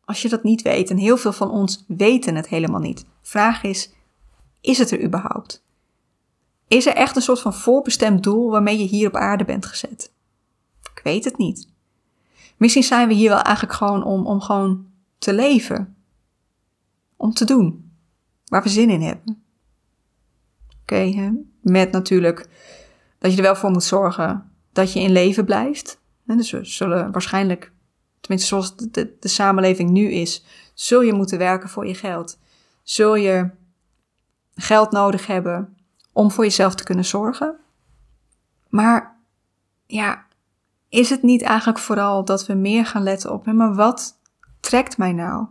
als 0.06 0.22
je 0.22 0.30
dat 0.30 0.44
niet 0.44 0.62
weet. 0.62 0.90
En 0.90 0.98
heel 0.98 1.18
veel 1.18 1.34
van 1.34 1.50
ons 1.50 1.84
weten 1.88 2.36
het 2.36 2.48
helemaal 2.48 2.80
niet. 2.80 3.06
Vraag 3.22 3.64
is, 3.64 3.94
is 4.62 4.78
het 4.78 4.92
er 4.92 5.04
überhaupt? 5.04 5.64
Is 6.68 6.86
er 6.86 6.94
echt 6.94 7.16
een 7.16 7.22
soort 7.22 7.40
van 7.40 7.54
voorbestemd 7.54 8.24
doel 8.24 8.50
waarmee 8.50 8.78
je 8.78 8.84
hier 8.84 9.08
op 9.08 9.16
aarde 9.16 9.46
bent 9.46 9.66
gezet? 9.66 10.12
Ik 10.96 11.02
weet 11.04 11.24
het 11.24 11.38
niet. 11.38 11.70
Misschien 12.58 12.84
zijn 12.84 13.08
we 13.08 13.14
hier 13.14 13.30
wel 13.30 13.42
eigenlijk 13.42 13.76
gewoon 13.76 14.04
om, 14.04 14.28
om 14.28 14.42
gewoon 14.42 14.86
te 15.18 15.34
leven. 15.34 15.96
Om 17.16 17.34
te 17.34 17.46
doen. 17.46 17.92
Waar 18.46 18.64
we 18.64 18.70
zin 18.70 18.90
in 18.90 19.02
hebben. 19.02 19.44
Oké, 20.82 21.34
met 21.62 21.92
natuurlijk 21.92 22.50
dat 23.20 23.32
je 23.32 23.38
er 23.38 23.44
wel 23.44 23.56
voor 23.56 23.72
moet 23.72 23.84
zorgen 23.84 24.52
dat 24.72 24.94
je 24.94 25.00
in 25.00 25.12
leven 25.12 25.46
blijft. 25.46 26.02
Dus 26.26 26.52
we 26.52 26.66
zullen 26.66 27.12
waarschijnlijk, 27.12 27.72
tenminste 28.20 28.48
zoals 28.48 28.76
de, 28.76 29.16
de, 29.20 29.28
samenleving 29.28 29.90
nu 29.90 30.12
is, 30.12 30.46
zul 30.74 31.02
je 31.02 31.14
moeten 31.14 31.38
werken 31.38 31.70
voor 31.70 31.88
je 31.88 31.96
geld. 31.96 32.40
Zul 32.84 33.16
je 33.16 33.50
geld 34.56 34.92
nodig 34.92 35.28
hebben 35.28 35.78
om 36.12 36.32
voor 36.32 36.44
jezelf 36.44 36.76
te 36.76 36.84
kunnen 36.84 37.06
zorgen. 37.06 37.56
Maar 38.70 39.20
ja, 39.86 40.26
is 40.90 41.10
het 41.10 41.22
niet 41.22 41.42
eigenlijk 41.42 41.80
vooral 41.80 42.26
dat 42.26 42.46
we 42.46 42.54
meer 42.54 42.86
gaan 42.86 43.04
letten 43.04 43.34
op, 43.34 43.46
maar 43.46 43.76
wat 43.76 44.20
trekt 44.60 44.98
mij 44.98 45.14
nou? 45.14 45.48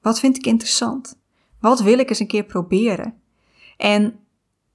Wat 0.00 0.18
vind 0.18 0.36
ik 0.36 0.46
interessant? 0.46 1.18
Wat 1.60 1.80
wil 1.80 1.98
ik 1.98 2.08
eens 2.08 2.18
een 2.18 2.26
keer 2.26 2.44
proberen? 2.44 3.20
En 3.76 4.18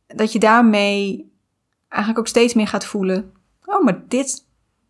dat 0.08 0.32
je 0.32 0.40
daarmee 0.40 1.32
eigenlijk 1.88 2.20
ook 2.20 2.28
steeds 2.28 2.54
meer 2.54 2.68
gaat 2.68 2.86
voelen: 2.86 3.34
oh, 3.66 3.84
maar 3.84 4.08
dit, 4.08 4.46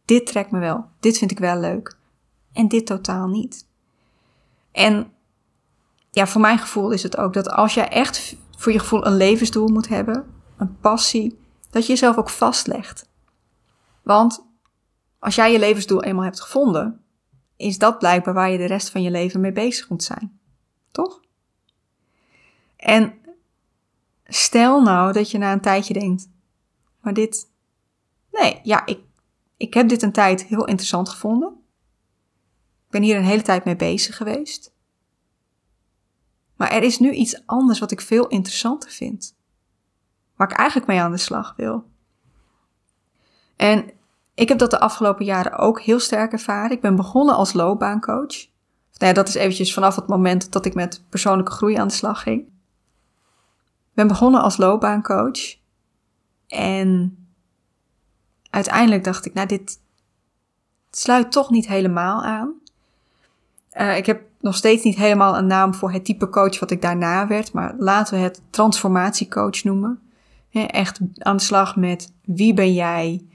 dit 0.10 0.26
trekt 0.26 0.52
me 0.52 0.60
wel. 0.60 0.86
Dit 1.00 1.18
vind 1.18 1.32
ik 1.32 1.40
wel 1.40 1.60
leuk. 1.60 1.98
En 2.54 2.68
dit 2.68 2.86
totaal 2.86 3.28
niet. 3.28 3.68
En 4.72 5.14
ja, 6.12 6.28
voor 6.28 6.42
mijn 6.42 6.60
gevoel 6.60 6.92
is 6.92 7.04
het 7.04 7.18
ook 7.18 7.34
dat 7.34 7.50
als 7.50 7.74
jij 7.74 7.90
echt 7.90 8.36
voor 8.58 8.72
je 8.72 8.80
gevoel 8.80 9.06
een 9.06 9.16
levensdoel 9.16 9.68
moet 9.68 9.88
hebben, 9.88 10.26
een 10.58 10.80
passie, 10.80 11.40
dat 11.70 11.86
je 11.86 11.92
jezelf 11.92 12.18
ook 12.18 12.30
vastlegt. 12.30 13.10
Want 14.04 14.46
als 15.20 15.36
jij 15.36 15.52
je 15.52 15.60
levensdoel 15.60 16.04
eenmaal 16.04 16.24
hebt 16.24 16.42
gevonden, 16.42 17.04
is 17.56 17.78
dat 17.78 18.00
blijkbaar 18.00 18.34
waar 18.34 18.50
je 18.50 18.58
de 18.58 18.66
rest 18.66 18.90
van 18.90 19.02
je 19.02 19.12
leven 19.12 19.42
mee 19.42 19.52
bezig 19.52 19.90
moet 19.90 20.04
zijn. 20.04 20.40
Toch? 20.92 21.20
En 22.76 23.14
stel 24.26 24.82
nou 24.82 25.14
dat 25.14 25.32
je 25.32 25.38
na 25.38 25.52
een 25.52 25.62
tijdje 25.62 25.94
denkt, 25.94 26.30
maar 27.02 27.14
dit, 27.14 27.52
nee, 28.32 28.60
ja, 28.64 28.86
ik, 28.86 29.00
ik 29.60 29.74
heb 29.74 29.90
dit 29.90 30.02
een 30.02 30.12
tijd 30.12 30.46
heel 30.46 30.66
interessant 30.66 31.10
gevonden. 31.10 31.50
Ik 32.86 32.90
ben 32.90 33.02
hier 33.02 33.18
een 33.18 33.24
hele 33.24 33.42
tijd 33.42 33.66
mee 33.66 33.76
bezig 33.76 34.18
geweest. 34.18 34.74
Maar 36.56 36.72
er 36.72 36.84
is 36.84 37.00
nu 37.00 37.12
iets 37.12 37.46
anders 37.46 37.80
wat 37.80 37.92
ik 37.92 38.02
veel 38.02 38.28
interessanter 38.28 38.90
vind. 38.90 39.38
Waar 40.36 40.52
ik 40.52 40.58
eigenlijk 40.58 40.90
mee 40.90 41.02
aan 41.02 41.12
de 41.12 41.18
slag 41.18 41.54
wil. 41.58 41.84
En 43.56 43.92
ik 44.34 44.48
heb 44.48 44.58
dat 44.58 44.72
de 44.72 44.80
afgelopen 44.80 45.26
jaren 45.26 45.58
ook 45.58 45.82
heel 45.82 46.00
sterk 46.00 46.32
ervaren. 46.32 46.72
Ik 46.72 46.82
ben 46.82 46.96
begonnen 46.96 47.36
als 47.36 47.54
loopbaancoach. 47.54 48.48
Nou 48.98 49.06
ja, 49.08 49.14
dat 49.14 49.28
is 49.28 49.36
eventjes 49.36 49.74
vanaf 49.74 49.96
het 49.96 50.08
moment 50.08 50.52
dat 50.52 50.66
ik 50.66 50.74
met 50.74 51.06
persoonlijke 51.10 51.52
groei 51.52 51.76
aan 51.76 51.88
de 51.88 51.94
slag 51.94 52.22
ging. 52.22 52.42
Ik 52.42 53.96
ben 53.96 54.08
begonnen 54.08 54.42
als 54.42 54.58
loopbaancoach. 54.58 55.58
En 56.48 57.19
uiteindelijk 58.50 59.04
dacht 59.04 59.26
ik, 59.26 59.34
nou, 59.34 59.48
dit 59.48 59.80
sluit 60.92 61.32
toch 61.32 61.50
niet 61.50 61.68
helemaal 61.68 62.24
aan. 62.24 62.54
Uh, 63.74 63.98
ik 63.98 64.06
heb 64.06 64.22
nog 64.40 64.56
steeds 64.56 64.84
niet 64.84 64.96
helemaal 64.96 65.38
een 65.38 65.48
naam 65.48 65.74
voor 65.74 65.92
het 65.92 66.06
type 66.06 66.30
coach 66.30 66.60
wat 66.60 66.72
ik 66.72 66.82
daarna 66.82 67.28
werd, 67.28 67.54
maar 67.54 67.76
laten 67.78 68.18
we 68.18 68.24
het 68.24 68.42
transformatiecoach 68.50 69.64
noemen. 69.64 70.00
echt 70.52 71.00
aan 71.18 71.38
de 71.38 71.44
slag 71.44 71.76
met 71.76 72.12
wie 72.26 72.54
ben 72.54 72.74
jij? 72.74 73.26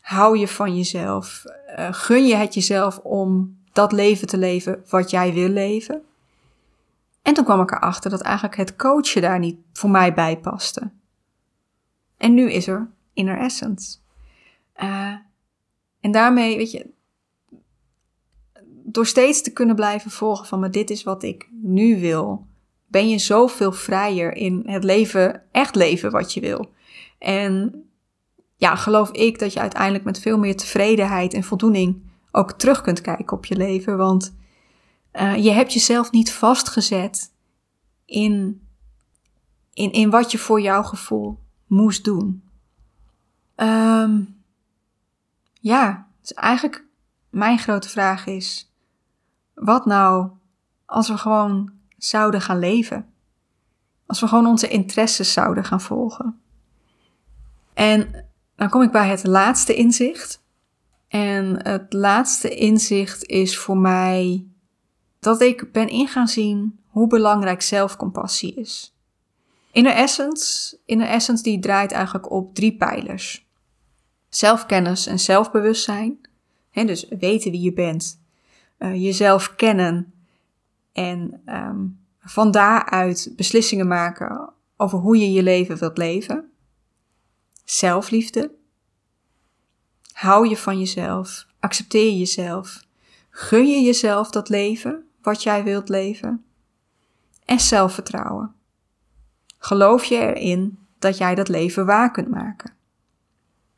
Hou 0.00 0.38
je 0.38 0.48
van 0.48 0.76
jezelf? 0.76 1.44
Uh, 1.78 1.88
gun 1.90 2.26
je 2.26 2.34
het 2.34 2.54
jezelf 2.54 2.98
om 2.98 3.58
dat 3.72 3.92
leven 3.92 4.26
te 4.26 4.38
leven 4.38 4.84
wat 4.88 5.10
jij 5.10 5.32
wil 5.32 5.48
leven? 5.48 6.02
En 7.22 7.34
toen 7.34 7.44
kwam 7.44 7.60
ik 7.60 7.70
erachter 7.70 8.10
dat 8.10 8.20
eigenlijk 8.20 8.56
het 8.56 8.76
coachen 8.76 9.22
daar 9.22 9.38
niet 9.38 9.56
voor 9.72 9.90
mij 9.90 10.14
bij 10.14 10.38
paste. 10.38 10.90
En 12.16 12.34
nu 12.34 12.50
is 12.50 12.66
er 12.66 12.90
Inner 13.12 13.38
Essence. 13.38 13.98
Uh, 14.82 15.14
en 16.00 16.10
daarmee, 16.10 16.56
weet 16.56 16.70
je, 16.70 16.90
door 18.84 19.06
steeds 19.06 19.42
te 19.42 19.52
kunnen 19.52 19.76
blijven 19.76 20.10
volgen 20.10 20.46
van, 20.46 20.60
maar 20.60 20.70
dit 20.70 20.90
is 20.90 21.02
wat 21.02 21.22
ik 21.22 21.48
nu 21.50 22.00
wil, 22.00 22.46
ben 22.86 23.08
je 23.08 23.18
zoveel 23.18 23.72
vrijer 23.72 24.36
in 24.36 24.62
het 24.66 24.84
leven, 24.84 25.42
echt 25.52 25.74
leven 25.74 26.10
wat 26.10 26.34
je 26.34 26.40
wil. 26.40 26.72
En 27.18 27.84
ja, 28.56 28.74
geloof 28.74 29.10
ik 29.10 29.38
dat 29.38 29.52
je 29.52 29.60
uiteindelijk 29.60 30.04
met 30.04 30.20
veel 30.20 30.38
meer 30.38 30.56
tevredenheid 30.56 31.34
en 31.34 31.42
voldoening 31.42 32.02
ook 32.30 32.52
terug 32.52 32.80
kunt 32.80 33.00
kijken 33.00 33.36
op 33.36 33.44
je 33.44 33.56
leven. 33.56 33.96
Want 33.96 34.34
uh, 35.12 35.36
je 35.44 35.50
hebt 35.50 35.72
jezelf 35.72 36.10
niet 36.10 36.32
vastgezet 36.32 37.32
in, 38.04 38.60
in, 39.72 39.92
in 39.92 40.10
wat 40.10 40.32
je 40.32 40.38
voor 40.38 40.60
jouw 40.60 40.82
gevoel 40.82 41.38
moest 41.66 42.04
doen. 42.04 42.42
Um, 43.56 44.39
ja, 45.60 46.06
dus 46.20 46.34
eigenlijk 46.34 46.84
mijn 47.30 47.58
grote 47.58 47.88
vraag 47.88 48.26
is: 48.26 48.72
wat 49.54 49.86
nou 49.86 50.30
als 50.86 51.08
we 51.08 51.18
gewoon 51.18 51.72
zouden 51.96 52.40
gaan 52.40 52.58
leven? 52.58 53.12
Als 54.06 54.20
we 54.20 54.28
gewoon 54.28 54.46
onze 54.46 54.68
interesses 54.68 55.32
zouden 55.32 55.64
gaan 55.64 55.80
volgen? 55.80 56.40
En 57.74 58.28
dan 58.56 58.68
kom 58.68 58.82
ik 58.82 58.92
bij 58.92 59.08
het 59.08 59.26
laatste 59.26 59.74
inzicht. 59.74 60.42
En 61.08 61.66
het 61.66 61.92
laatste 61.92 62.54
inzicht 62.54 63.24
is 63.24 63.58
voor 63.58 63.78
mij 63.78 64.46
dat 65.20 65.40
ik 65.40 65.72
ben 65.72 65.88
ingaan 65.88 66.28
zien 66.28 66.78
hoe 66.86 67.06
belangrijk 67.06 67.62
zelfcompassie 67.62 68.54
is. 68.54 68.94
Inner 69.72 69.92
Essence, 69.92 70.78
Inner 70.84 71.08
Essence 71.08 71.42
die 71.42 71.58
draait 71.58 71.92
eigenlijk 71.92 72.30
op 72.30 72.54
drie 72.54 72.76
pijlers. 72.76 73.48
Zelfkennis 74.30 75.06
en 75.06 75.18
zelfbewustzijn. 75.18 76.20
Dus 76.72 77.08
weten 77.08 77.50
wie 77.50 77.60
je 77.60 77.72
bent 77.72 78.20
uh, 78.78 79.02
jezelf 79.02 79.54
kennen 79.54 80.12
en 80.92 81.42
um, 81.46 82.00
van 82.20 82.50
daaruit 82.50 83.32
beslissingen 83.36 83.88
maken 83.88 84.52
over 84.76 84.98
hoe 84.98 85.18
je 85.18 85.32
je 85.32 85.42
leven 85.42 85.78
wilt 85.78 85.98
leven. 85.98 86.50
Zelfliefde. 87.64 88.54
Hou 90.12 90.48
je 90.48 90.56
van 90.56 90.78
jezelf. 90.78 91.46
Accepteer 91.60 92.12
jezelf. 92.12 92.80
Gun 93.30 93.66
je 93.66 93.80
jezelf 93.80 94.30
dat 94.30 94.48
leven 94.48 95.04
wat 95.22 95.42
jij 95.42 95.64
wilt 95.64 95.88
leven. 95.88 96.44
En 97.44 97.60
zelfvertrouwen. 97.60 98.54
Geloof 99.58 100.04
je 100.04 100.34
erin 100.34 100.78
dat 100.98 101.18
jij 101.18 101.34
dat 101.34 101.48
leven 101.48 101.86
waar 101.86 102.10
kunt 102.10 102.28
maken. 102.28 102.74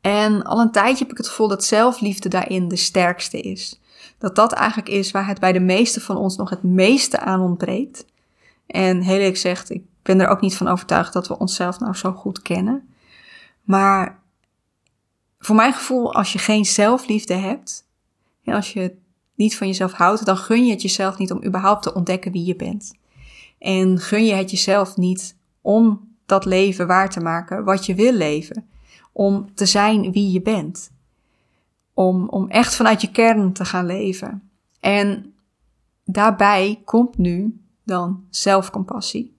En 0.03 0.43
al 0.43 0.59
een 0.59 0.71
tijdje 0.71 1.03
heb 1.03 1.11
ik 1.11 1.17
het 1.17 1.27
gevoel 1.27 1.47
dat 1.47 1.63
zelfliefde 1.63 2.29
daarin 2.29 2.67
de 2.67 2.75
sterkste 2.75 3.41
is 3.41 3.81
dat 4.17 4.35
dat 4.35 4.51
eigenlijk 4.51 4.89
is 4.89 5.11
waar 5.11 5.27
het 5.27 5.39
bij 5.39 5.51
de 5.51 5.59
meeste 5.59 6.01
van 6.01 6.17
ons 6.17 6.35
nog 6.35 6.49
het 6.49 6.63
meeste 6.63 7.19
aan 7.19 7.41
ontbreekt. 7.41 8.05
En 8.67 9.01
heel 9.01 9.15
eerlijk 9.15 9.33
gezegd, 9.33 9.69
ik 9.69 9.83
ben 10.01 10.19
er 10.19 10.27
ook 10.27 10.41
niet 10.41 10.57
van 10.57 10.67
overtuigd 10.67 11.13
dat 11.13 11.27
we 11.27 11.37
onszelf 11.37 11.79
nou 11.79 11.95
zo 11.95 12.11
goed 12.11 12.41
kennen. 12.41 12.89
Maar 13.63 14.19
voor 15.39 15.55
mijn 15.55 15.73
gevoel, 15.73 16.13
als 16.13 16.33
je 16.33 16.39
geen 16.39 16.65
zelfliefde 16.65 17.33
hebt, 17.33 17.87
en 18.43 18.53
als 18.53 18.73
je 18.73 18.95
niet 19.35 19.57
van 19.57 19.67
jezelf 19.67 19.91
houdt, 19.91 20.25
dan 20.25 20.37
gun 20.37 20.65
je 20.65 20.71
het 20.71 20.81
jezelf 20.81 21.17
niet 21.17 21.31
om 21.31 21.43
überhaupt 21.45 21.83
te 21.83 21.93
ontdekken 21.93 22.31
wie 22.31 22.45
je 22.45 22.55
bent. 22.55 22.93
En 23.59 23.99
gun 23.99 24.25
je 24.25 24.33
het 24.33 24.51
jezelf 24.51 24.97
niet 24.97 25.37
om 25.61 26.15
dat 26.25 26.45
leven 26.45 26.87
waar 26.87 27.09
te 27.09 27.19
maken 27.19 27.63
wat 27.63 27.85
je 27.85 27.95
wil 27.95 28.13
leven. 28.13 28.67
Om 29.13 29.53
te 29.53 29.65
zijn 29.65 30.11
wie 30.11 30.31
je 30.31 30.41
bent. 30.41 30.91
Om, 31.93 32.29
om 32.29 32.49
echt 32.49 32.75
vanuit 32.75 33.01
je 33.01 33.11
kern 33.11 33.53
te 33.53 33.65
gaan 33.65 33.85
leven. 33.85 34.49
En 34.79 35.33
daarbij 36.05 36.81
komt 36.85 37.17
nu 37.17 37.61
dan 37.83 38.25
zelfcompassie. 38.29 39.35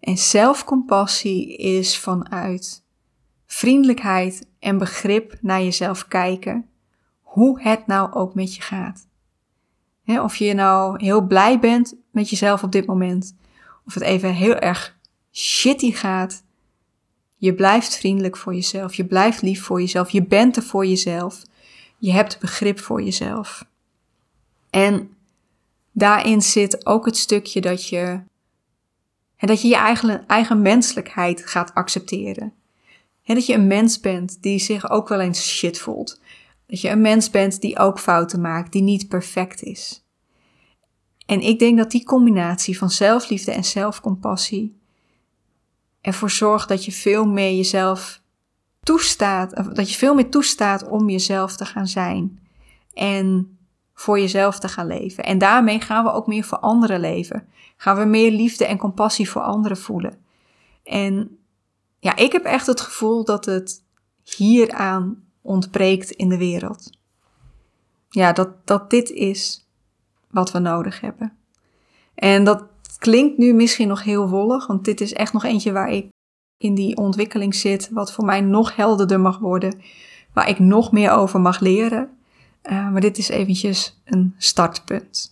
En 0.00 0.18
zelfcompassie 0.18 1.56
is 1.56 1.98
vanuit 1.98 2.84
vriendelijkheid 3.46 4.46
en 4.58 4.78
begrip 4.78 5.38
naar 5.40 5.62
jezelf 5.62 6.08
kijken, 6.08 6.68
hoe 7.20 7.60
het 7.62 7.86
nou 7.86 8.12
ook 8.12 8.34
met 8.34 8.54
je 8.54 8.62
gaat. 8.62 9.08
of 10.06 10.36
je 10.36 10.54
nou 10.54 11.04
heel 11.04 11.26
blij 11.26 11.58
bent 11.58 11.94
met 12.10 12.30
jezelf 12.30 12.62
op 12.62 12.72
dit 12.72 12.86
moment, 12.86 13.36
of 13.86 13.94
het 13.94 14.02
even 14.02 14.34
heel 14.34 14.54
erg 14.54 14.96
shitty 15.32 15.92
gaat. 15.92 16.44
Je 17.40 17.54
blijft 17.54 17.96
vriendelijk 17.96 18.36
voor 18.36 18.54
jezelf, 18.54 18.94
je 18.94 19.04
blijft 19.04 19.42
lief 19.42 19.62
voor 19.62 19.80
jezelf, 19.80 20.10
je 20.10 20.22
bent 20.22 20.56
er 20.56 20.62
voor 20.62 20.86
jezelf, 20.86 21.42
je 21.98 22.12
hebt 22.12 22.38
begrip 22.40 22.80
voor 22.80 23.02
jezelf. 23.02 23.66
En 24.70 25.10
daarin 25.92 26.42
zit 26.42 26.86
ook 26.86 27.06
het 27.06 27.16
stukje 27.16 27.60
dat 27.60 27.88
je, 27.88 28.20
dat 29.38 29.62
je 29.62 29.68
je 29.68 29.76
eigen, 29.76 30.26
eigen 30.26 30.62
menselijkheid 30.62 31.46
gaat 31.46 31.74
accepteren. 31.74 32.52
En 33.24 33.34
dat 33.34 33.46
je 33.46 33.54
een 33.54 33.66
mens 33.66 34.00
bent 34.00 34.42
die 34.42 34.58
zich 34.58 34.90
ook 34.90 35.08
wel 35.08 35.20
eens 35.20 35.48
shit 35.48 35.78
voelt. 35.78 36.20
Dat 36.66 36.80
je 36.80 36.88
een 36.88 37.00
mens 37.00 37.30
bent 37.30 37.60
die 37.60 37.78
ook 37.78 37.98
fouten 37.98 38.40
maakt, 38.40 38.72
die 38.72 38.82
niet 38.82 39.08
perfect 39.08 39.62
is. 39.62 40.04
En 41.26 41.40
ik 41.40 41.58
denk 41.58 41.78
dat 41.78 41.90
die 41.90 42.04
combinatie 42.04 42.78
van 42.78 42.90
zelfliefde 42.90 43.52
en 43.52 43.64
zelfcompassie 43.64 44.79
ervoor 46.00 46.30
zorgt 46.30 46.68
dat 46.68 46.84
je 46.84 46.92
veel 46.92 47.26
meer 47.26 47.56
jezelf 47.56 48.20
toestaat, 48.82 49.74
dat 49.76 49.90
je 49.90 49.98
veel 49.98 50.14
meer 50.14 50.30
toestaat 50.30 50.88
om 50.88 51.08
jezelf 51.08 51.56
te 51.56 51.64
gaan 51.64 51.86
zijn 51.86 52.40
en 52.94 53.58
voor 53.94 54.20
jezelf 54.20 54.58
te 54.58 54.68
gaan 54.68 54.86
leven. 54.86 55.24
En 55.24 55.38
daarmee 55.38 55.80
gaan 55.80 56.04
we 56.04 56.12
ook 56.12 56.26
meer 56.26 56.44
voor 56.44 56.58
anderen 56.58 57.00
leven. 57.00 57.48
Gaan 57.76 57.96
we 57.96 58.04
meer 58.04 58.30
liefde 58.30 58.66
en 58.66 58.78
compassie 58.78 59.30
voor 59.30 59.42
anderen 59.42 59.76
voelen. 59.76 60.18
En 60.82 61.38
ja, 61.98 62.16
ik 62.16 62.32
heb 62.32 62.44
echt 62.44 62.66
het 62.66 62.80
gevoel 62.80 63.24
dat 63.24 63.44
het 63.44 63.82
hieraan 64.36 65.24
ontbreekt 65.42 66.10
in 66.10 66.28
de 66.28 66.38
wereld. 66.38 66.90
Ja, 68.08 68.32
dat, 68.32 68.66
dat 68.66 68.90
dit 68.90 69.10
is 69.10 69.68
wat 70.30 70.50
we 70.50 70.58
nodig 70.58 71.00
hebben. 71.00 71.36
En 72.14 72.44
dat 72.44 72.64
klinkt 72.98 73.38
nu 73.38 73.52
misschien 73.52 73.88
nog 73.88 74.02
heel 74.02 74.28
wollig, 74.28 74.66
want 74.66 74.84
dit 74.84 75.00
is 75.00 75.12
echt 75.12 75.32
nog 75.32 75.44
eentje 75.44 75.72
waar 75.72 75.90
ik 75.90 76.08
in 76.56 76.74
die 76.74 76.96
ontwikkeling 76.96 77.54
zit, 77.54 77.88
wat 77.92 78.12
voor 78.12 78.24
mij 78.24 78.40
nog 78.40 78.76
helderder 78.76 79.20
mag 79.20 79.38
worden, 79.38 79.80
waar 80.32 80.48
ik 80.48 80.58
nog 80.58 80.92
meer 80.92 81.10
over 81.10 81.40
mag 81.40 81.60
leren. 81.60 82.10
Uh, 82.62 82.90
maar 82.90 83.00
dit 83.00 83.18
is 83.18 83.28
eventjes 83.28 84.00
een 84.04 84.34
startpunt. 84.38 85.30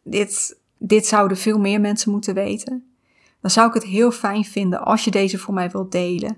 dit, 0.03 0.59
dit 0.77 1.05
zouden 1.05 1.37
veel 1.37 1.59
meer 1.59 1.81
mensen 1.81 2.11
moeten 2.11 2.33
weten? 2.33 2.95
Dan 3.41 3.51
zou 3.51 3.67
ik 3.67 3.73
het 3.73 3.83
heel 3.83 4.11
fijn 4.11 4.43
vinden 4.43 4.85
als 4.85 5.03
je 5.03 5.11
deze 5.11 5.37
voor 5.37 5.53
mij 5.53 5.69
wilt 5.69 5.91
delen. 5.91 6.37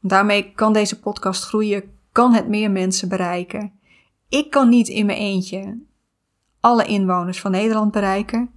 daarmee 0.00 0.52
kan 0.54 0.72
deze 0.72 1.00
podcast 1.00 1.44
groeien, 1.44 1.82
kan 2.12 2.34
het 2.34 2.48
meer 2.48 2.70
mensen 2.70 3.08
bereiken. 3.08 3.72
Ik 4.28 4.50
kan 4.50 4.68
niet 4.68 4.88
in 4.88 5.06
mijn 5.06 5.18
eentje 5.18 5.78
alle 6.66 6.84
inwoners 6.84 7.40
van 7.40 7.50
Nederland 7.50 7.92
bereiken. 7.92 8.50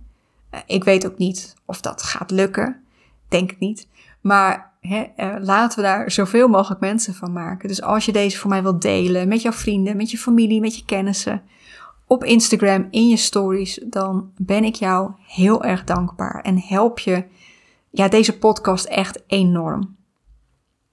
Eh, 0.49 0.59
ik 0.65 0.83
weet 0.83 1.05
ook 1.05 1.17
niet 1.17 1.55
of 1.65 1.81
dat 1.81 2.03
gaat 2.03 2.31
lukken. 2.31 2.83
Denk 3.27 3.51
ik 3.51 3.59
niet. 3.59 3.87
Maar 4.21 4.73
hè, 4.81 5.01
eh, 5.15 5.35
laten 5.39 5.79
we 5.79 5.85
daar 5.85 6.11
zoveel 6.11 6.47
mogelijk 6.47 6.81
mensen 6.81 7.13
van 7.13 7.33
maken. 7.33 7.67
Dus 7.67 7.81
als 7.81 8.05
je 8.05 8.11
deze 8.11 8.37
voor 8.37 8.49
mij 8.49 8.63
wilt 8.63 8.81
delen 8.81 9.27
met 9.27 9.41
jouw 9.41 9.51
vrienden, 9.51 9.97
met 9.97 10.11
je 10.11 10.17
familie, 10.17 10.61
met 10.61 10.75
je 10.75 10.85
kennissen, 10.85 11.41
op 12.07 12.23
Instagram, 12.23 12.87
in 12.91 13.07
je 13.07 13.17
stories, 13.17 13.79
dan 13.85 14.31
ben 14.37 14.63
ik 14.63 14.75
jou 14.75 15.11
heel 15.27 15.63
erg 15.63 15.83
dankbaar 15.83 16.41
en 16.41 16.59
help 16.59 16.99
je 16.99 17.23
ja, 17.89 18.07
deze 18.07 18.37
podcast 18.37 18.85
echt 18.85 19.23
enorm. 19.27 19.95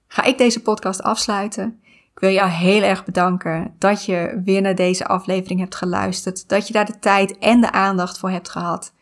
Ga 0.07 0.23
ik 0.23 0.37
deze 0.37 0.61
podcast 0.61 1.01
afsluiten? 1.01 1.81
Ik 2.17 2.23
wil 2.23 2.31
jou 2.31 2.49
heel 2.49 2.81
erg 2.81 3.05
bedanken 3.05 3.75
dat 3.77 4.05
je 4.05 4.41
weer 4.43 4.61
naar 4.61 4.75
deze 4.75 5.07
aflevering 5.07 5.59
hebt 5.59 5.75
geluisterd. 5.75 6.49
Dat 6.49 6.67
je 6.67 6.73
daar 6.73 6.85
de 6.85 6.99
tijd 6.99 7.37
en 7.37 7.61
de 7.61 7.71
aandacht 7.71 8.17
voor 8.17 8.29
hebt 8.29 8.49
gehad. 8.49 8.93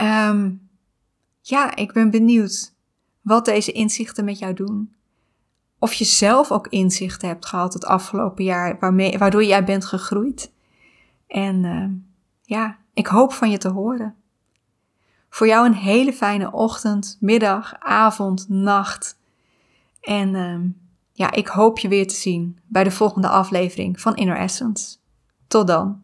Um, 0.00 0.68
ja, 1.40 1.76
ik 1.76 1.92
ben 1.92 2.10
benieuwd 2.10 2.74
wat 3.20 3.44
deze 3.44 3.72
inzichten 3.72 4.24
met 4.24 4.38
jou 4.38 4.54
doen. 4.54 4.94
Of 5.78 5.92
je 5.92 6.04
zelf 6.04 6.50
ook 6.50 6.66
inzichten 6.68 7.28
hebt 7.28 7.46
gehad 7.46 7.72
het 7.72 7.84
afgelopen 7.84 8.44
jaar, 8.44 8.78
waarmee, 8.78 9.18
waardoor 9.18 9.44
jij 9.44 9.64
bent 9.64 9.84
gegroeid. 9.84 10.52
En 11.26 11.64
uh, 11.64 11.88
ja, 12.42 12.78
ik 12.94 13.06
hoop 13.06 13.32
van 13.32 13.50
je 13.50 13.58
te 13.58 13.68
horen. 13.68 14.14
Voor 15.28 15.46
jou 15.46 15.66
een 15.66 15.74
hele 15.74 16.12
fijne 16.12 16.52
ochtend, 16.52 17.16
middag, 17.20 17.74
avond, 17.78 18.48
nacht. 18.48 19.18
En 20.00 20.34
uh, 20.34 20.81
ja, 21.12 21.32
ik 21.32 21.46
hoop 21.46 21.78
je 21.78 21.88
weer 21.88 22.06
te 22.06 22.14
zien 22.14 22.58
bij 22.66 22.84
de 22.84 22.90
volgende 22.90 23.28
aflevering 23.28 24.00
van 24.00 24.16
Inner 24.16 24.36
Essence. 24.36 24.96
Tot 25.46 25.66
dan. 25.66 26.01